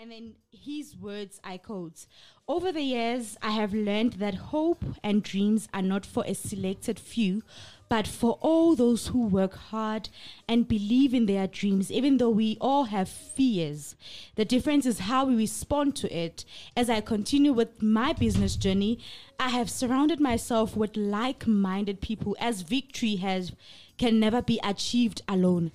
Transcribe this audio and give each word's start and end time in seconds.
and 0.00 0.12
then 0.12 0.34
his 0.52 0.96
words 0.96 1.40
I 1.42 1.58
quote 1.58 2.06
Over 2.46 2.70
the 2.70 2.82
years, 2.82 3.36
I 3.42 3.50
have 3.50 3.74
learned 3.74 4.14
that 4.14 4.34
hope 4.34 4.84
and 5.02 5.22
dreams 5.22 5.68
are 5.74 5.82
not 5.82 6.06
for 6.06 6.22
a 6.24 6.34
selected 6.34 7.00
few, 7.00 7.42
but 7.88 8.06
for 8.06 8.38
all 8.40 8.76
those 8.76 9.08
who 9.08 9.26
work 9.26 9.54
hard 9.54 10.08
and 10.46 10.68
believe 10.68 11.14
in 11.14 11.26
their 11.26 11.48
dreams, 11.48 11.90
even 11.90 12.18
though 12.18 12.30
we 12.30 12.56
all 12.60 12.84
have 12.84 13.08
fears. 13.08 13.96
The 14.36 14.44
difference 14.44 14.86
is 14.86 15.00
how 15.00 15.24
we 15.24 15.34
respond 15.34 15.96
to 15.96 16.16
it. 16.16 16.44
As 16.76 16.88
I 16.88 17.00
continue 17.00 17.52
with 17.52 17.82
my 17.82 18.12
business 18.12 18.54
journey, 18.54 19.00
I 19.40 19.48
have 19.48 19.68
surrounded 19.68 20.20
myself 20.20 20.76
with 20.76 20.96
like 20.96 21.46
minded 21.46 22.00
people, 22.00 22.36
as 22.38 22.62
victory 22.62 23.16
has 23.16 23.52
can 23.96 24.20
never 24.20 24.40
be 24.40 24.60
achieved 24.62 25.22
alone. 25.26 25.72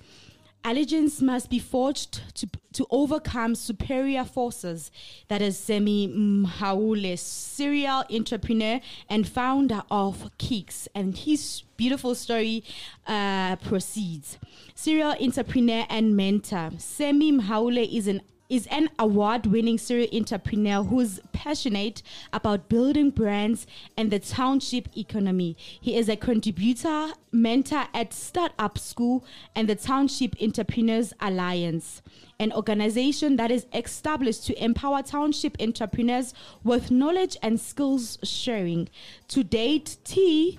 Allegiance 0.66 1.20
must 1.20 1.50
be 1.50 1.58
forged 1.58 2.22
to, 2.34 2.48
to 2.72 2.86
overcome 2.90 3.54
superior 3.54 4.24
forces. 4.24 4.90
That 5.28 5.42
is 5.42 5.58
Sammy 5.58 6.06
Mohaule, 6.06 7.18
serial 7.18 8.04
entrepreneur 8.10 8.80
and 9.10 9.28
founder 9.28 9.82
of 9.90 10.30
Kicks. 10.38 10.88
And 10.94 11.18
his 11.18 11.64
beautiful 11.76 12.14
story 12.14 12.64
uh, 13.06 13.56
proceeds. 13.56 14.38
Serial 14.74 15.14
entrepreneur 15.20 15.84
and 15.90 16.16
mentor. 16.16 16.70
Sammy 16.78 17.30
Mohaule 17.30 17.86
is 17.94 18.06
an 18.06 18.22
is 18.48 18.66
an 18.66 18.90
award 18.98 19.46
winning 19.46 19.78
serial 19.78 20.08
entrepreneur 20.14 20.82
who's 20.82 21.20
passionate 21.32 22.02
about 22.32 22.68
building 22.68 23.10
brands 23.10 23.66
and 23.96 24.10
the 24.10 24.18
township 24.18 24.94
economy. 24.96 25.56
He 25.80 25.96
is 25.96 26.08
a 26.08 26.16
contributor, 26.16 27.12
mentor 27.32 27.86
at 27.94 28.12
Startup 28.12 28.76
School 28.78 29.24
and 29.54 29.68
the 29.68 29.74
Township 29.74 30.36
Entrepreneurs 30.42 31.12
Alliance, 31.20 32.02
an 32.38 32.52
organization 32.52 33.36
that 33.36 33.50
is 33.50 33.66
established 33.72 34.46
to 34.46 34.62
empower 34.62 35.02
township 35.02 35.56
entrepreneurs 35.60 36.34
with 36.62 36.90
knowledge 36.90 37.36
and 37.42 37.60
skills 37.60 38.18
sharing. 38.22 38.88
To 39.28 39.42
date, 39.42 39.96
T 40.04 40.58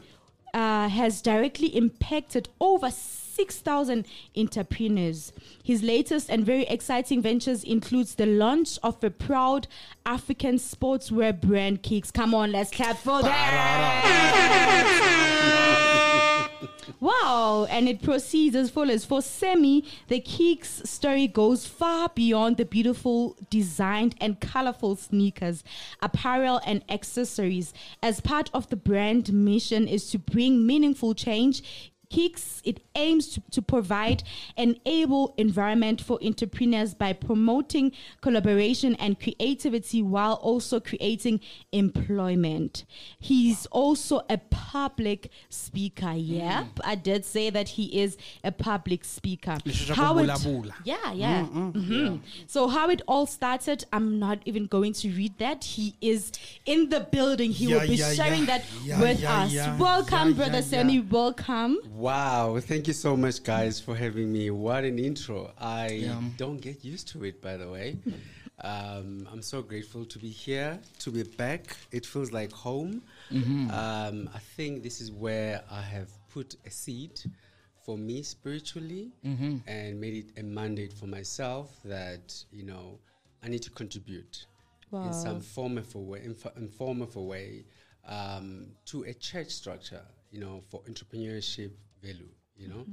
uh, 0.53 0.89
has 0.89 1.21
directly 1.21 1.67
impacted 1.67 2.49
over 2.59 2.89
6,000 3.35 4.05
entrepreneurs. 4.37 5.33
His 5.61 5.83
latest 5.83 6.29
and 6.29 6.45
very 6.45 6.63
exciting 6.63 7.21
ventures 7.21 7.63
includes 7.63 8.15
the 8.15 8.25
launch 8.25 8.79
of 8.81 9.03
a 9.03 9.09
proud 9.09 9.67
African 10.05 10.55
sportswear 10.55 11.39
brand, 11.39 11.83
Kicks. 11.83 12.11
Come 12.11 12.33
on, 12.33 12.53
let's 12.53 12.71
clap 12.71 12.97
for 12.97 13.21
that. 13.23 14.55
wow, 17.01 17.67
and 17.69 17.89
it 17.89 18.01
proceeds 18.01 18.55
as 18.55 18.69
follows. 18.69 19.03
For 19.03 19.21
Sammy, 19.21 19.83
the 20.07 20.21
Kicks 20.21 20.81
story 20.85 21.27
goes 21.27 21.65
far 21.65 22.09
beyond 22.15 22.57
the 22.57 22.65
beautiful, 22.65 23.35
designed, 23.49 24.15
and 24.21 24.39
colorful 24.39 24.95
sneakers, 24.95 25.63
apparel, 26.01 26.61
and 26.65 26.83
accessories. 26.89 27.73
As 28.01 28.21
part 28.21 28.49
of 28.53 28.69
the 28.69 28.75
brand 28.77 29.33
mission 29.33 29.87
is 29.87 30.09
to 30.11 30.19
bring 30.19 30.65
meaningful 30.65 31.13
change 31.13 31.91
Kicks, 32.19 32.61
it 32.63 32.79
aims 32.95 33.27
to, 33.33 33.41
to 33.51 33.61
provide 33.61 34.23
an 34.55 34.77
able 34.85 35.33
environment 35.37 35.99
for 35.99 36.17
entrepreneurs 36.23 36.93
by 36.93 37.11
promoting 37.11 37.91
collaboration 38.21 38.95
and 38.95 39.19
creativity 39.19 40.01
while 40.01 40.35
also 40.35 40.79
creating 40.79 41.41
employment. 41.73 42.85
He's 43.19 43.65
also 43.65 44.21
a 44.29 44.37
public 44.37 45.29
speaker. 45.49 46.13
Yep, 46.13 46.63
mm. 46.65 46.81
I 46.85 46.95
did 46.95 47.25
say 47.25 47.49
that 47.49 47.67
he 47.69 48.01
is 48.01 48.15
a 48.45 48.51
public 48.53 49.03
speaker. 49.03 49.57
How 49.93 50.17
it, 50.19 50.29
yeah, 50.85 51.11
yeah. 51.11 51.45
Mhm. 51.51 52.21
So 52.47 52.69
how 52.69 52.89
it 52.89 53.01
all 53.09 53.25
started, 53.25 53.83
I'm 53.91 54.19
not 54.19 54.39
even 54.45 54.67
going 54.67 54.93
to 54.93 55.09
read 55.09 55.37
that. 55.39 55.63
He 55.65 55.95
is 55.99 56.31
in 56.65 56.89
the 56.89 57.01
building. 57.01 57.51
He 57.51 57.65
Yeah, 57.65 57.79
will 57.81 57.87
be 57.89 57.95
yeah, 57.95 58.13
sharing 58.13 58.41
yeah. 58.45 58.45
that 58.57 58.63
Yeah, 58.83 59.01
with 59.01 59.19
yeah, 59.21 59.41
us. 59.43 59.51
yeah. 59.53 59.77
Welcome, 59.77 60.29
Yeah, 60.29 60.35
brother 60.35 60.61
yeah, 60.63 60.71
Sammy. 60.71 60.95
yeah. 60.95 61.01
Welcome. 61.09 61.77
Wow, 62.04 62.04
thank 62.09 62.87
you 62.87 62.93
so 62.93 63.17
much, 63.17 63.41
guys, 63.43 63.79
for 63.79 63.95
having 63.95 64.31
me. 64.31 64.51
What 64.51 64.83
an 64.83 64.99
intro. 64.99 65.51
I 65.57 65.87
Yeah. 65.87 66.21
don't 66.37 66.61
get 66.61 66.83
used 66.85 67.07
to 67.09 67.23
it, 67.23 67.41
by 67.41 67.57
the 67.57 67.67
way. 67.69 67.97
Um, 68.59 69.27
I'm 69.31 69.41
so 69.41 69.61
grateful 69.61 70.05
to 70.05 70.19
be 70.19 70.29
here, 70.29 70.79
to 70.99 71.11
be 71.11 71.23
back. 71.23 71.75
It 71.91 72.05
feels 72.05 72.31
like 72.31 72.51
home. 72.51 73.01
Um, 73.71 74.29
I 74.33 74.39
think 74.55 74.83
this 74.83 75.01
is 75.01 75.11
where 75.11 75.63
I 75.71 75.81
have 75.81 76.09
put 76.29 76.55
a 76.65 76.69
seed 76.69 77.19
for 77.85 77.97
me 77.97 78.21
spiritually 78.23 79.11
and 79.67 79.99
made 79.99 80.13
it 80.25 80.39
a 80.39 80.43
mandate 80.43 80.93
for 80.93 81.07
myself 81.07 81.71
that, 81.85 82.33
you 82.51 82.63
know, 82.63 82.99
I 83.43 83.47
need 83.49 83.63
to 83.63 83.71
contribute 83.71 84.45
in 84.93 85.11
some 85.13 85.39
form 85.41 85.77
of 85.77 85.93
a 85.95 85.99
way, 85.99 86.21
in, 86.23 86.33
fo- 86.35 86.53
in 86.55 86.67
form 86.67 87.01
of 87.01 87.15
a 87.15 87.21
way 87.21 87.65
um, 88.07 88.67
to 88.85 89.03
a 89.03 89.13
church 89.13 89.49
structure, 89.49 90.01
you 90.31 90.39
know, 90.39 90.61
for 90.69 90.81
entrepreneurship 90.83 91.71
value, 92.05 92.29
you 92.57 92.67
know. 92.67 92.85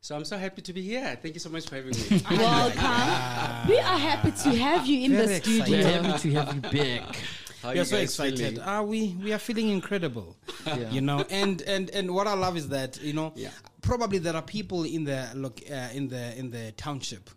So 0.00 0.16
I'm 0.16 0.24
so 0.24 0.36
happy 0.36 0.62
to 0.62 0.72
be 0.72 0.82
here. 0.82 1.18
Thank 1.22 1.34
you 1.34 1.40
so 1.40 1.50
much 1.50 1.66
for 1.68 1.76
having 1.76 1.90
me. 1.92 2.22
Welcome. 2.30 3.68
We 3.68 3.78
are 3.78 3.98
happy 3.98 4.30
to 4.30 4.56
have 4.56 4.86
you 4.86 5.04
in 5.06 5.12
the 5.12 5.26
Very 5.26 5.40
studio. 5.40 5.62
excited. 5.62 5.84
We're 5.84 6.02
happy 6.02 6.18
to 6.30 6.34
have 6.38 6.54
you 6.54 6.60
back. 6.60 7.16
How 7.62 7.68
we 7.70 7.74
you 7.76 7.80
are 7.82 7.84
so 7.84 7.96
excited. 7.98 8.38
feeling? 8.38 8.60
Ah, 8.64 8.82
we 8.82 9.16
we 9.22 9.32
are 9.32 9.38
feeling 9.38 9.68
incredible. 9.70 10.36
Yeah. 10.66 10.90
You 10.90 11.00
know, 11.00 11.24
and 11.30 11.62
and 11.62 11.90
and 11.90 12.12
what 12.12 12.26
I 12.26 12.34
love 12.34 12.56
is 12.56 12.68
that 12.70 13.00
you 13.00 13.12
know, 13.12 13.32
Yeah. 13.36 13.50
probably 13.82 14.18
there 14.18 14.34
are 14.34 14.42
people 14.42 14.82
in 14.82 15.04
the 15.04 15.28
look 15.34 15.60
uh, 15.70 15.90
in 15.94 16.08
the 16.08 16.36
in 16.36 16.50
the 16.50 16.72
township 16.72 17.30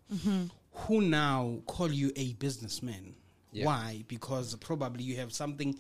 who 0.88 1.02
now 1.02 1.60
call 1.68 1.92
you 1.92 2.12
a 2.16 2.34
businessman. 2.34 3.14
Yeah. 3.52 3.66
Why? 3.68 4.04
Because 4.08 4.56
probably 4.56 5.04
you 5.04 5.16
have 5.18 5.32
something 5.32 5.78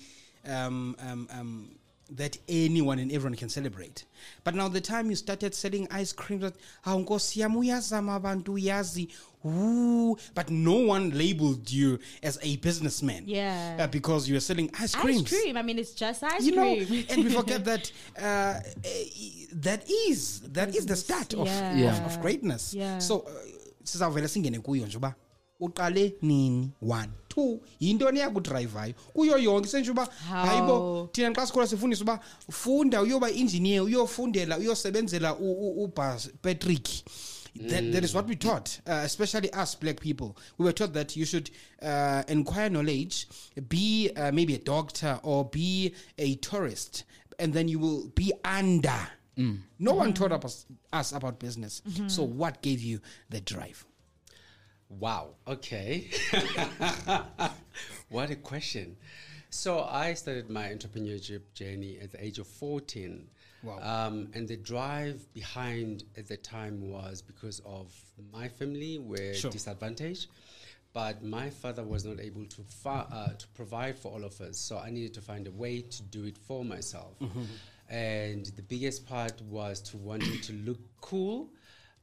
um, 0.47 0.95
um, 0.99 1.27
um, 1.31 1.71
that 2.15 2.37
anyone 2.47 2.99
and 2.99 3.11
everyone 3.11 3.35
can 3.37 3.49
celebrate. 3.49 4.05
But 4.43 4.55
now 4.55 4.67
the 4.67 4.81
time 4.81 5.09
you 5.09 5.15
started 5.15 5.53
selling 5.53 5.87
ice 5.91 6.11
cream, 6.11 6.39
that 6.39 6.53
"Ah, 6.85 6.95
Nkosi 6.95 7.39
yami, 7.41 7.57
uyazama 7.67 8.15
abantu. 8.19 9.09
Ooh, 9.45 10.17
but 10.35 10.49
no 10.49 10.73
one 10.73 11.11
labeled 11.17 11.71
you 11.71 11.97
as 12.21 12.37
a 12.41 12.57
businessman. 12.57 13.23
Yeah. 13.25 13.77
Uh, 13.79 13.87
because 13.87 14.27
you 14.27 14.33
were 14.35 14.41
selling 14.41 14.69
ice 14.77 14.93
creams. 14.95 15.31
Ice 15.31 15.41
cream. 15.41 15.55
I 15.57 15.61
mean, 15.61 15.79
it's 15.79 15.93
just 15.93 16.23
ice 16.23 16.43
You 16.45 16.55
know, 16.55 16.75
cream. 16.85 17.05
and 17.09 17.23
we 17.23 17.29
forget 17.31 17.63
that 17.71 17.91
uh, 18.17 18.59
eh, 18.83 19.45
that 19.53 19.89
is 19.89 20.41
that 20.41 20.75
is 20.75 20.85
the 20.85 20.95
start 20.95 21.33
of, 21.35 21.45
Yeah. 21.47 21.75
Yeah. 21.75 22.05
of, 22.05 22.17
of 22.17 22.21
greatness. 22.21 22.73
Yeah. 22.73 22.99
So 22.99 23.19
uh, 23.21 23.29
sizavele 23.83 24.27
singene 24.27 24.59
kuyo 24.59 24.85
nje 24.87 24.97
uba 24.97 25.15
uqale 25.59 26.13
nini? 26.21 26.71
One. 26.81 27.09
Two. 27.29 27.59
Yintoni 27.79 28.19
yakudrivayo 28.19 28.93
kuyo 29.13 29.37
yonke. 29.37 29.67
Senje 29.67 29.91
uba 29.91 30.05
hayibo 30.29 31.09
thina 31.13 31.31
xa 31.33 31.45
sikhola 31.47 31.67
sifundisa 31.67 32.01
uba 32.03 32.19
funda 32.51 33.01
uyoba 33.01 33.29
engineer 33.31 33.81
uyofundela 33.83 34.57
uyosebenzela 34.57 35.35
u- 35.35 35.51
u- 35.51 35.83
ubas 35.83 36.29
That, 37.67 37.91
that 37.91 38.03
is 38.03 38.13
what 38.13 38.27
we 38.27 38.35
taught, 38.35 38.79
uh, 38.87 39.01
especially 39.03 39.51
us 39.53 39.73
black 39.75 39.99
people. 39.99 40.37
We 40.57 40.65
were 40.65 40.71
taught 40.71 40.93
that 40.93 41.17
you 41.17 41.25
should 41.25 41.49
uh, 41.81 42.23
acquire 42.29 42.69
knowledge, 42.69 43.27
be 43.67 44.11
uh, 44.15 44.31
maybe 44.31 44.53
a 44.55 44.59
doctor 44.59 45.19
or 45.23 45.45
be 45.45 45.93
a 46.19 46.35
tourist, 46.35 47.03
and 47.39 47.51
then 47.51 47.67
you 47.67 47.79
will 47.79 48.07
be 48.15 48.31
under. 48.45 48.99
No 49.79 49.93
one 49.93 50.13
taught 50.13 50.31
us, 50.45 50.65
us 50.93 51.11
about 51.11 51.39
business. 51.39 51.81
So, 52.07 52.23
what 52.23 52.61
gave 52.61 52.81
you 52.81 52.99
the 53.29 53.41
drive? 53.41 53.83
Wow. 54.89 55.35
Okay. 55.47 56.09
what 58.09 58.29
a 58.31 58.35
question. 58.35 58.97
So 59.51 59.83
I 59.83 60.13
started 60.15 60.49
my 60.49 60.67
entrepreneurship 60.69 61.41
journey 61.53 61.97
at 62.01 62.11
the 62.11 62.23
age 62.23 62.39
of 62.39 62.47
14. 62.47 63.27
Wow. 63.63 63.79
Um, 63.81 64.29
and 64.33 64.47
the 64.47 64.57
drive 64.57 65.31
behind 65.33 66.03
at 66.17 66.27
the 66.27 66.37
time 66.37 66.89
was 66.89 67.21
because 67.21 67.59
of 67.65 67.93
my 68.31 68.47
family 68.47 68.99
were 68.99 69.33
Sure. 69.33 69.51
disadvantaged. 69.51 70.27
But 70.91 71.23
my 71.23 71.51
father 71.51 71.83
was 71.83 72.03
not 72.03 72.19
able 72.19 72.45
to 72.45 72.61
fa- 72.63 73.07
uh, 73.11 73.33
to 73.33 73.47
provide 73.49 73.95
for 73.99 74.11
all 74.11 74.23
of 74.23 74.41
us, 74.41 74.57
so 74.57 74.79
I 74.79 74.89
needed 74.89 75.13
to 75.15 75.21
find 75.21 75.45
a 75.45 75.51
way 75.51 75.81
to 75.81 76.01
do 76.03 76.25
it 76.25 76.35
for 76.35 76.65
myself. 76.65 77.13
And 77.89 78.45
the 78.55 78.63
biggest 78.63 79.05
part 79.07 79.39
was 79.43 79.81
to 79.81 79.97
wanting 79.97 80.41
to 80.41 80.53
look 80.53 80.79
cool, 80.99 81.49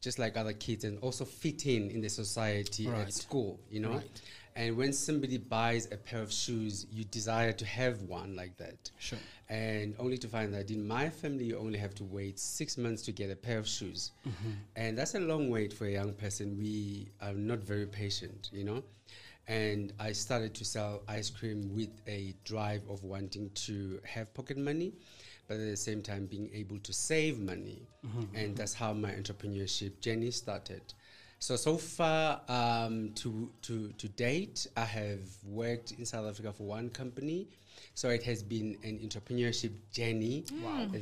just 0.07 0.19
like 0.21 0.37
other 0.37 0.53
kids, 0.67 0.85
and 0.85 0.95
also 1.07 1.25
fit 1.25 1.67
in 1.67 1.91
in 1.91 2.01
the 2.01 2.09
society 2.23 2.87
Right. 2.87 3.09
at 3.09 3.13
school. 3.13 3.59
You 3.75 3.81
know, 3.81 3.95
Right. 4.01 4.21
and 4.55 4.77
when 4.81 4.93
somebody 4.93 5.39
buys 5.39 5.85
a 5.97 5.97
pair 6.09 6.23
of 6.23 6.31
shoes, 6.33 6.87
you 6.97 7.03
desire 7.21 7.53
to 7.63 7.67
have 7.81 7.97
one 8.03 8.31
like 8.37 8.55
that. 8.59 8.81
Sure. 8.99 9.19
And 9.49 9.95
only 9.99 10.19
to 10.25 10.29
find 10.29 10.49
that 10.55 10.71
in 10.71 10.87
my 10.87 11.11
family, 11.11 11.45
you 11.51 11.57
only 11.67 11.79
have 11.87 11.95
to 12.01 12.05
wait 12.05 12.39
six 12.39 12.69
months 12.85 13.03
to 13.07 13.13
get 13.21 13.29
a 13.37 13.37
pair 13.47 13.59
of 13.59 13.67
shoes. 13.77 14.01
Mm-hmm. 14.29 14.53
And 14.83 14.91
that's 14.99 15.15
a 15.17 15.21
long 15.33 15.51
wait 15.57 15.73
for 15.73 15.87
a 15.87 15.93
young 16.01 16.13
person. 16.25 16.57
We 16.57 17.09
are 17.21 17.35
not 17.35 17.61
very 17.73 17.87
patient, 17.87 18.51
you 18.53 18.65
know? 18.65 18.81
And 19.49 19.93
I 20.09 20.11
started 20.13 20.53
to 20.55 20.65
sell 20.65 21.03
ice 21.19 21.31
cream 21.31 21.59
with 21.79 21.93
a 22.19 22.21
drive 22.45 22.83
of 22.89 22.99
wanting 23.15 23.51
to 23.67 24.01
have 24.15 24.27
pocket 24.35 24.59
money. 24.71 24.91
But 25.49 25.55
at 25.55 25.67
the 25.71 25.77
same 25.77 26.03
time 26.03 26.27
being 26.27 26.51
able 26.55 26.79
to 26.81 26.93
save 26.93 27.39
money. 27.39 27.87
And 28.35 28.57
that's 28.57 28.75
how 28.75 28.93
my 28.93 29.11
entrepreneurship 29.11 30.01
journey 30.01 30.31
started. 30.31 30.83
So 31.39 31.57
so 31.57 31.77
far 31.77 32.41
um, 32.49 33.11
to 33.17 33.51
to 33.63 33.93
to 33.99 34.09
date, 34.09 34.67
I 34.77 34.85
have 34.85 35.21
worked 35.45 35.93
in 35.93 36.05
South 36.07 36.27
Africa 36.27 36.53
for 36.53 36.65
one 36.65 36.89
company. 36.91 37.49
So 37.95 38.09
it 38.09 38.23
has 38.25 38.43
been 38.43 38.77
an 38.85 38.99
entrepreneurship 39.01 39.73
journey 39.93 40.45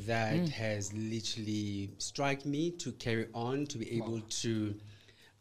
that 0.06 0.48
has 0.50 0.92
literally 0.92 1.90
struck 1.98 2.44
me 2.44 2.70
to 2.72 2.92
carry 2.92 3.26
on 3.32 3.66
to 3.66 3.78
be 3.78 3.96
able 3.96 4.20
to 4.42 4.74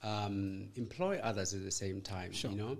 um, 0.03 0.67
employ 0.75 1.19
others 1.23 1.53
at 1.53 1.63
the 1.63 1.71
same 1.71 2.01
time. 2.01 2.31
You 2.51 2.57
know, 2.57 2.77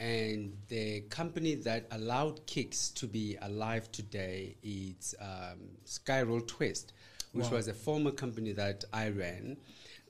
and 0.00 0.56
the 0.68 1.02
company 1.02 1.54
that 1.56 1.86
allowed 1.92 2.44
Kicks 2.46 2.88
to 2.90 3.06
be 3.06 3.36
alive 3.42 3.92
today 3.92 4.56
is 4.62 5.14
um, 5.20 5.58
Skyroll 5.84 6.46
Twist, 6.48 6.94
which 7.32 7.50
was 7.50 7.68
a 7.68 7.74
former 7.74 8.10
company 8.10 8.52
that 8.52 8.82
I 8.94 9.10
ran. 9.10 9.58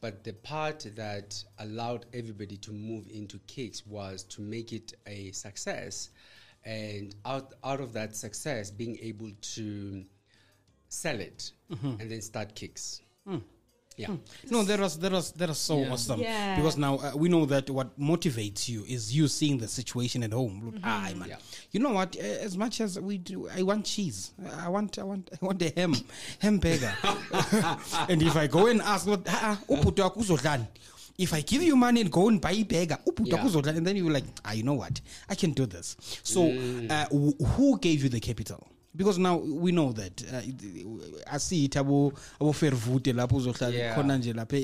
But 0.00 0.22
the 0.24 0.32
part 0.32 0.86
that 0.94 1.42
allowed 1.58 2.06
everybody 2.14 2.56
to 2.58 2.72
move 2.72 3.06
into 3.10 3.38
Kicks 3.48 3.84
was 3.84 4.22
to 4.24 4.40
make 4.40 4.72
it 4.72 4.94
a 5.06 5.32
success, 5.32 6.10
and 6.64 7.14
out 7.26 7.52
out 7.64 7.80
of 7.80 7.92
that 7.94 8.14
success, 8.14 8.70
being 8.70 8.96
able 9.02 9.30
to 9.56 10.04
sell 10.88 11.18
it 11.20 11.50
and 12.00 12.10
then 12.10 12.22
start 12.22 12.54
Kicks. 12.54 13.02
Yeah. 13.96 14.16
No, 14.50 14.62
that 14.62 14.80
was 14.80 14.98
that 14.98 15.12
was 15.12 15.32
that 15.32 15.48
was 15.50 15.58
so 15.58 15.78
Yeah. 15.82 15.92
awesome. 15.92 16.20
Yeah. 16.20 16.56
Because 16.56 16.78
now 16.78 16.96
uh, 16.96 17.12
we 17.16 17.28
know 17.28 17.44
that 17.46 17.68
what 17.68 17.98
motivates 18.00 18.66
you 18.68 18.84
is 18.88 19.14
you 19.14 19.28
seeing 19.28 19.58
the 19.58 19.68
situation 19.68 20.22
at 20.22 20.32
home. 20.32 20.62
Look, 20.64 20.74
Mm-hmm. 20.76 20.84
aye, 20.88 21.14
man. 21.14 21.28
Yeah. 21.28 21.36
You 21.72 21.80
know 21.80 21.90
what? 21.90 22.16
Uh, 22.16 22.20
as 22.22 22.56
much 22.56 22.80
as 22.80 22.98
we 22.98 23.18
do, 23.18 23.48
I 23.50 23.62
want 23.62 23.84
cheese. 23.84 24.30
I 24.56 24.68
want, 24.70 24.98
I 24.98 25.02
want, 25.02 25.28
I 25.34 25.44
want 25.44 25.60
a 25.62 25.72
ham, 25.76 25.94
hamburger. 26.38 26.94
and 28.08 28.22
if 28.22 28.36
I 28.36 28.46
go 28.46 28.66
and 28.68 28.80
ask, 28.80 29.06
what, 29.06 29.22
ah, 29.28 29.40
ah, 29.42 29.74
ubhuti 29.74 30.00
wakho 30.02 30.20
uzodlani? 30.20 30.66
if 31.18 31.34
I 31.34 31.42
give 31.42 31.62
you 31.62 31.76
money 31.76 32.00
and 32.00 32.10
go 32.10 32.28
and 32.28 32.40
buy 32.40 32.52
a 32.52 32.62
burger, 32.64 32.96
ubhuti 33.06 33.28
Yeah. 33.32 33.38
wakho 33.38 33.48
uzodlani, 33.50 33.76
and 33.78 33.86
then 33.86 33.96
you're 33.96 34.10
like, 34.10 34.24
ah, 34.44 34.52
you 34.52 34.62
know 34.62 34.74
what? 34.74 34.98
I 35.28 35.34
can 35.34 35.52
do 35.52 35.66
this. 35.66 35.96
So, 36.22 36.40
Mm. 36.44 36.90
uh, 36.90 37.06
wh- 37.08 37.56
who 37.56 37.78
gave 37.78 38.02
you 38.02 38.08
the 38.08 38.20
capital? 38.20 38.66
Because 38.94 39.18
now 39.18 39.36
we 39.36 39.72
know 39.72 39.92
that 39.92 40.22
uh, 40.22 40.42
asithi 41.34 41.78
abo 41.78 42.12
abo 42.40 42.52
Fairvoet 42.52 43.06
lapho 43.14 43.36
uzohlala 43.36 43.94
khona 43.94 44.18
nje 44.18 44.32
lapha 44.32 44.56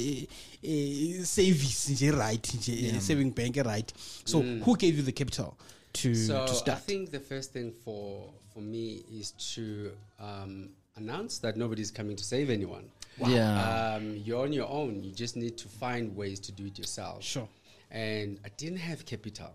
service 1.25 1.93
nje 1.93 2.11
right 2.11 2.55
nje 2.55 3.01
saving 3.01 3.31
bank 3.31 3.57
right 3.57 3.93
so 4.25 4.41
who 4.41 4.77
gave 4.77 4.97
you 4.97 5.03
the 5.03 5.13
capital 5.13 5.55
to 5.93 6.09
Mm. 6.09 6.27
So 6.27 6.63
to 6.65 6.73
I 6.73 6.75
think 6.75 7.11
the 7.11 7.21
first 7.21 7.53
thing 7.53 7.73
for 7.85 8.31
for 8.53 8.61
me 8.61 9.05
is 9.13 9.33
to 9.55 9.93
um, 10.21 10.71
announce 10.97 11.39
that 11.39 11.57
nobody's 11.57 11.91
coming 11.91 12.17
to 12.17 12.25
save 12.25 12.51
anyone. 12.51 12.85
Yeah. 13.19 13.95
Um, 13.97 14.17
you're 14.25 14.43
on 14.43 14.53
your 14.53 14.69
own. 14.69 15.03
You 15.03 15.13
just 15.13 15.37
need 15.37 15.57
to 15.59 15.69
find 15.69 16.15
ways 16.17 16.41
to 16.41 16.53
do 16.53 16.67
it 16.67 16.79
yourself. 16.79 17.23
Sure. 17.23 17.49
And 17.91 18.39
I 18.45 18.49
didn't 18.57 18.79
have 18.79 19.07
capital. 19.07 19.53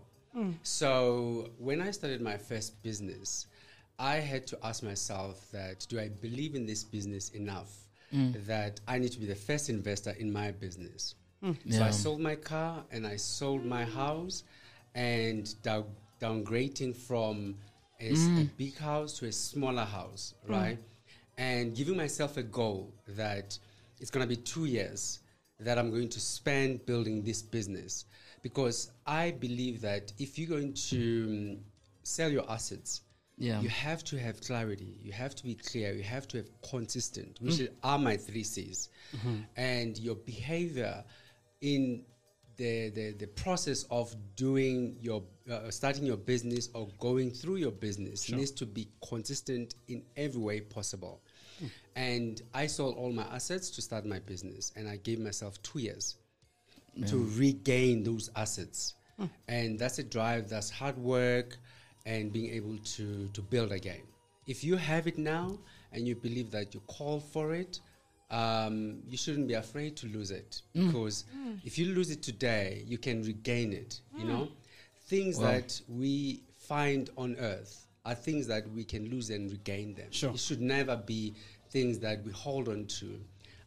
So 0.62 1.50
when 1.58 1.82
I 1.82 1.90
started 1.90 2.22
my 2.22 2.38
first 2.38 2.82
business, 2.82 3.46
I 4.02 4.16
had 4.16 4.48
to 4.48 4.58
ask 4.64 4.82
myself 4.82 5.48
that 5.52 5.86
do 5.88 6.00
I 6.00 6.08
believe 6.08 6.56
in 6.56 6.66
this 6.66 6.82
business 6.82 7.28
enough 7.30 7.70
mm. 8.12 8.34
that 8.46 8.80
I 8.88 8.98
need 8.98 9.12
to 9.12 9.20
be 9.20 9.26
the 9.26 9.36
first 9.36 9.70
investor 9.70 10.10
in 10.18 10.32
my 10.32 10.50
business? 10.50 11.14
Mm. 11.42 11.56
So 11.72 11.84
I 11.84 11.90
sold 11.90 12.20
my 12.20 12.34
car 12.34 12.82
and 12.90 13.06
I 13.06 13.14
sold 13.14 13.64
my 13.64 13.84
house 13.84 14.42
and 14.96 15.54
down, 15.62 15.84
downgrading 16.20 16.96
from 16.96 17.54
a 18.00 18.12
mm. 18.12 18.48
big 18.56 18.76
house 18.76 19.16
to 19.20 19.26
a 19.26 19.32
smaller 19.32 19.84
house, 19.84 20.34
right? 20.48 20.78
And 21.38 21.74
giving 21.74 21.96
myself 21.96 22.36
a 22.36 22.42
goal 22.42 22.92
that 23.06 23.56
it's 24.00 24.10
going 24.10 24.28
to 24.28 24.28
be 24.28 24.36
two 24.36 24.64
years 24.64 25.20
that 25.60 25.78
I'm 25.78 25.90
going 25.90 26.08
to 26.08 26.20
spend 26.20 26.84
building 26.86 27.22
this 27.22 27.40
business. 27.40 28.06
Because 28.42 28.90
I 29.06 29.30
believe 29.30 29.80
that 29.82 30.12
if 30.18 30.40
you're 30.40 30.48
going 30.48 30.74
to 30.90 31.26
um, 31.28 31.58
sell 32.02 32.28
your 32.28 32.50
assets, 32.50 33.02
Yeah. 33.42 33.60
you 33.60 33.68
have 33.68 34.04
to 34.04 34.18
have 34.18 34.40
clarity. 34.40 34.94
You 35.02 35.10
have 35.12 35.34
to 35.34 35.42
be 35.42 35.56
clear. 35.56 35.92
You 35.92 36.04
have 36.04 36.28
to 36.28 36.36
have 36.36 36.48
consistent, 36.62 37.38
which 37.40 37.58
is- 37.58 37.70
are 37.82 37.98
my 37.98 38.16
three 38.16 38.44
C's. 38.44 38.88
Mm-hmm. 39.16 39.36
And 39.56 39.98
your 39.98 40.14
behavior 40.14 41.02
in 41.60 42.04
the, 42.56 42.90
the, 42.90 43.12
the 43.12 43.26
process 43.26 43.84
of 43.90 44.14
doing 44.36 44.96
your 45.00 45.24
uh, 45.50 45.70
starting 45.70 46.04
your 46.04 46.16
business 46.16 46.68
or 46.72 46.86
going 47.00 47.32
through 47.32 47.56
your 47.56 47.72
business 47.72 48.30
needs 48.30 48.52
to 48.52 48.64
be 48.64 48.86
consistent 49.08 49.74
in 49.88 50.04
every 50.16 50.40
way 50.40 50.60
possible. 50.60 51.20
Hmm. 51.58 51.66
And 51.96 52.42
I 52.54 52.68
sold 52.68 52.96
all 52.96 53.10
my 53.10 53.24
assets 53.24 53.70
to 53.70 53.82
start 53.82 54.06
my 54.06 54.20
business, 54.20 54.72
and 54.76 54.88
I 54.88 54.96
gave 54.98 55.18
myself 55.18 55.60
two 55.62 55.80
years 55.80 56.16
to 57.08 57.28
regain 57.36 58.04
those 58.04 58.30
assets. 58.36 58.94
Hmm. 59.16 59.26
And 59.48 59.78
that's 59.78 59.98
a 59.98 60.04
drive, 60.04 60.48
that's 60.48 60.70
hard 60.70 60.96
work, 60.96 61.58
and 62.06 62.32
being 62.32 62.52
able 62.52 62.76
to, 62.78 63.28
to 63.32 63.40
build 63.40 63.72
again. 63.72 64.02
If 64.46 64.64
you 64.64 64.76
have 64.76 65.06
it 65.06 65.18
now 65.18 65.58
and 65.92 66.06
you 66.06 66.16
believe 66.16 66.50
that 66.50 66.74
you 66.74 66.80
call 66.86 67.20
for 67.20 67.54
it, 67.54 67.80
um, 68.30 69.02
you 69.08 69.16
shouldn't 69.16 69.46
be 69.46 69.54
afraid 69.54 69.96
to 69.96 70.06
lose 70.06 70.30
it 70.30 70.62
mm. 70.74 70.86
because 70.86 71.24
mm. 71.36 71.58
if 71.64 71.78
you 71.78 71.94
lose 71.94 72.10
it 72.10 72.22
today, 72.22 72.82
you 72.86 72.98
can 72.98 73.22
regain 73.22 73.72
it. 73.72 74.00
You 74.16 74.24
know, 74.24 74.44
mm. 74.44 74.50
things 75.06 75.38
that 75.38 75.80
we 75.88 76.40
find 76.66 77.10
on 77.16 77.36
earth 77.38 77.86
are 78.04 78.14
things 78.14 78.46
that 78.46 78.68
we 78.72 78.84
can 78.84 79.08
lose 79.10 79.30
and 79.30 79.50
regain 79.50 79.94
them. 79.94 80.08
Sure. 80.10 80.30
It 80.30 80.40
should 80.40 80.60
never 80.60 80.96
be 80.96 81.34
things 81.70 81.98
that 82.00 82.24
we 82.24 82.32
hold 82.32 82.68
on 82.68 82.86
to. 82.86 83.20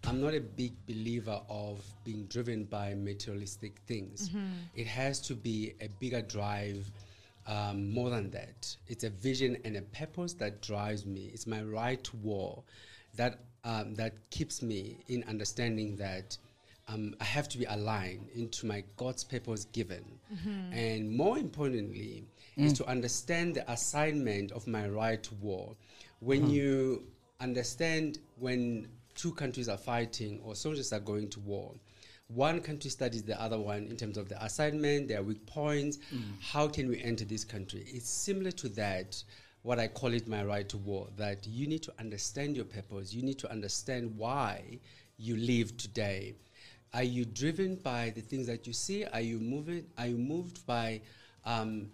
I'm 0.07 0.21
not 0.21 0.35
a 0.35 0.39
big 0.39 0.73
believer 0.85 1.39
of 1.49 1.83
being 2.03 2.25
driven 2.25 2.65
by 2.65 2.93
materialistic 2.93 3.79
things. 3.87 4.29
Mm-hmm. 4.29 4.45
It 4.75 4.87
has 4.87 5.19
to 5.21 5.33
be 5.33 5.73
a 5.81 5.87
bigger 5.99 6.21
drive, 6.21 6.91
um, 7.47 7.91
more 7.91 8.09
than 8.09 8.31
that. 8.31 8.75
It's 8.87 9.03
a 9.03 9.09
vision 9.09 9.57
and 9.65 9.77
a 9.77 9.81
purpose 9.81 10.33
that 10.33 10.61
drives 10.61 11.05
me. 11.05 11.29
It's 11.33 11.47
my 11.47 11.61
right 11.61 12.03
to 12.03 12.15
war 12.17 12.63
that 13.15 13.39
um, 13.63 13.95
that 13.95 14.13
keeps 14.29 14.61
me 14.61 14.97
in 15.07 15.23
understanding 15.27 15.95
that 15.95 16.37
um, 16.87 17.15
I 17.19 17.23
have 17.23 17.49
to 17.49 17.57
be 17.57 17.65
aligned 17.65 18.29
into 18.35 18.67
my 18.67 18.83
God's 18.95 19.23
purpose 19.23 19.65
given, 19.65 20.05
and 20.71 21.09
more 21.09 21.37
importantly, 21.39 22.25
is 22.57 22.73
to 22.73 22.85
understand 22.85 23.55
the 23.55 23.69
assignment 23.71 24.51
of 24.51 24.67
my 24.67 24.87
right 24.87 25.21
to 25.23 25.33
war. 25.35 25.75
When 26.19 26.49
you 26.49 27.03
understand 27.39 28.19
when 28.37 28.87
two 29.15 29.31
countries 29.33 29.67
are 29.67 29.77
fighting 29.77 30.39
or 30.43 30.55
soldiers 30.55 30.93
are 30.93 30.99
going 30.99 31.29
to 31.29 31.39
war, 31.39 31.73
one 32.27 32.59
country 32.59 32.89
studies 32.89 33.23
the 33.23 33.39
other 33.39 33.59
one 33.59 33.85
in 33.87 33.97
terms 33.97 34.17
of 34.17 34.29
the 34.29 34.43
assignment, 34.43 35.07
their 35.07 35.21
weak 35.21 35.45
points. 35.45 35.99
How 36.39 36.67
can 36.67 36.87
we 36.87 37.01
enter 37.01 37.25
this 37.25 37.43
country? 37.43 37.85
It's 37.87 38.09
similar 38.09 38.51
to 38.51 38.69
that. 38.69 39.23
What 39.61 39.79
I 39.79 39.87
call 39.87 40.13
it 40.13 40.27
my 40.27 40.43
right 40.43 40.67
to 40.69 40.77
war. 40.77 41.07
That 41.17 41.45
you 41.47 41.67
need 41.67 41.83
to 41.83 41.93
understand 41.99 42.55
your 42.55 42.65
purpose. 42.65 43.13
You 43.13 43.23
need 43.23 43.39
to 43.39 43.51
understand 43.51 44.15
why 44.17 44.79
you 45.17 45.37
live 45.37 45.77
today. 45.77 46.35
Are 46.93 47.03
you 47.03 47.25
driven 47.25 47.75
by 47.75 48.11
the 48.15 48.21
things 48.21 48.47
that 48.47 48.65
you 48.65 48.73
see? 48.73 49.05
Are 49.05 49.21
you 49.21 49.39
moving? 49.39 49.85
Are 49.97 50.07
you 50.07 50.17
moved 50.17 50.65
by 50.65 51.01
um, 51.43 51.89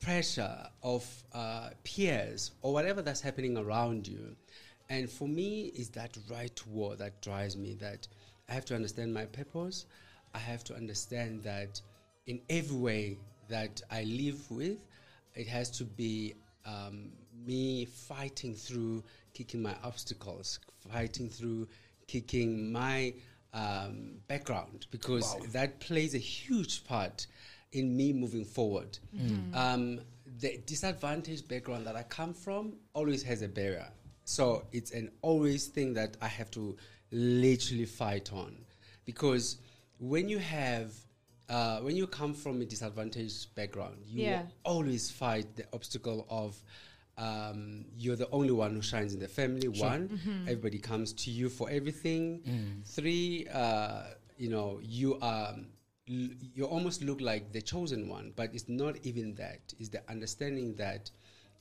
pressure 0.00 0.56
of 0.82 1.06
uh, 1.32 1.70
peers 1.84 2.52
or 2.60 2.72
whatever 2.72 3.02
that's 3.02 3.20
happening 3.20 3.56
around 3.56 4.06
you? 4.06 4.36
And 4.90 5.08
for 5.08 5.26
me, 5.26 5.72
is 5.74 5.88
that 5.90 6.18
right 6.30 6.54
to 6.54 6.68
war 6.68 6.96
that 6.96 7.22
drives 7.22 7.56
me. 7.56 7.74
That 7.74 8.06
I 8.52 8.54
have 8.54 8.66
to 8.66 8.74
understand 8.74 9.14
my 9.14 9.24
purpose. 9.24 9.86
I 10.34 10.38
have 10.38 10.62
to 10.64 10.74
understand 10.74 11.42
that 11.44 11.80
in 12.26 12.38
every 12.50 12.76
way 12.76 13.18
that 13.48 13.80
I 13.90 14.02
live 14.02 14.50
with, 14.50 14.84
it 15.34 15.46
has 15.48 15.70
to 15.78 15.84
be 15.84 16.34
um, 16.66 17.12
me 17.46 17.86
fighting 17.86 18.54
through 18.54 19.04
kicking 19.32 19.62
my 19.62 19.74
obstacles, 19.82 20.60
fighting 20.92 21.30
through 21.30 21.66
kicking 22.08 22.70
my 22.70 23.14
um, 23.54 24.18
background, 24.28 24.86
because 24.90 25.34
that 25.52 25.80
plays 25.80 26.14
a 26.14 26.18
huge 26.18 26.84
part 26.84 27.26
in 27.72 27.96
me 27.96 28.12
moving 28.12 28.44
forward. 28.44 28.98
Um, 29.54 30.00
the 30.40 30.58
disadvantaged 30.66 31.48
background 31.48 31.86
that 31.86 31.96
I 31.96 32.02
come 32.02 32.34
from 32.34 32.74
always 32.92 33.22
has 33.22 33.40
a 33.40 33.48
barrier. 33.48 33.88
So 34.26 34.64
it's 34.72 34.90
an 34.90 35.10
always 35.22 35.68
thing 35.68 35.94
that 35.94 36.18
I 36.20 36.28
have 36.28 36.50
to 36.50 36.76
literally 37.12 37.84
fight 37.84 38.32
on. 38.32 38.56
Because 39.04 39.58
when 39.98 40.28
you 40.28 40.38
have, 40.38 40.92
uh, 41.48 41.80
when 41.80 41.96
you 41.96 42.06
come 42.06 42.34
from 42.34 42.60
a 42.60 42.64
disadvantaged 42.64 43.54
background, 43.54 43.98
you 44.06 44.22
Yeah. 44.22 44.42
will 44.42 44.52
always 44.64 45.10
fight 45.10 45.54
the 45.56 45.66
obstacle 45.72 46.26
of 46.28 46.60
um, 47.18 47.84
you're 47.98 48.16
the 48.16 48.28
only 48.30 48.52
one 48.52 48.74
who 48.74 48.80
shines 48.80 49.12
in 49.12 49.20
the 49.20 49.28
family. 49.28 49.68
One, 49.68 50.18
everybody 50.46 50.78
comes 50.78 51.12
to 51.12 51.30
you 51.30 51.50
for 51.50 51.68
everything. 51.68 52.82
Three, 52.86 53.46
uh, 53.52 54.04
you 54.38 54.48
know, 54.48 54.80
you 54.82 55.18
are 55.20 55.54
l- 56.08 56.30
you 56.54 56.64
almost 56.64 57.02
look 57.02 57.20
like 57.20 57.52
the 57.52 57.60
chosen 57.60 58.08
one, 58.08 58.32
but 58.34 58.54
it's 58.54 58.66
not 58.68 58.96
even 59.04 59.34
that. 59.34 59.74
It's 59.78 59.90
the 59.90 60.02
understanding 60.10 60.74
that 60.76 61.10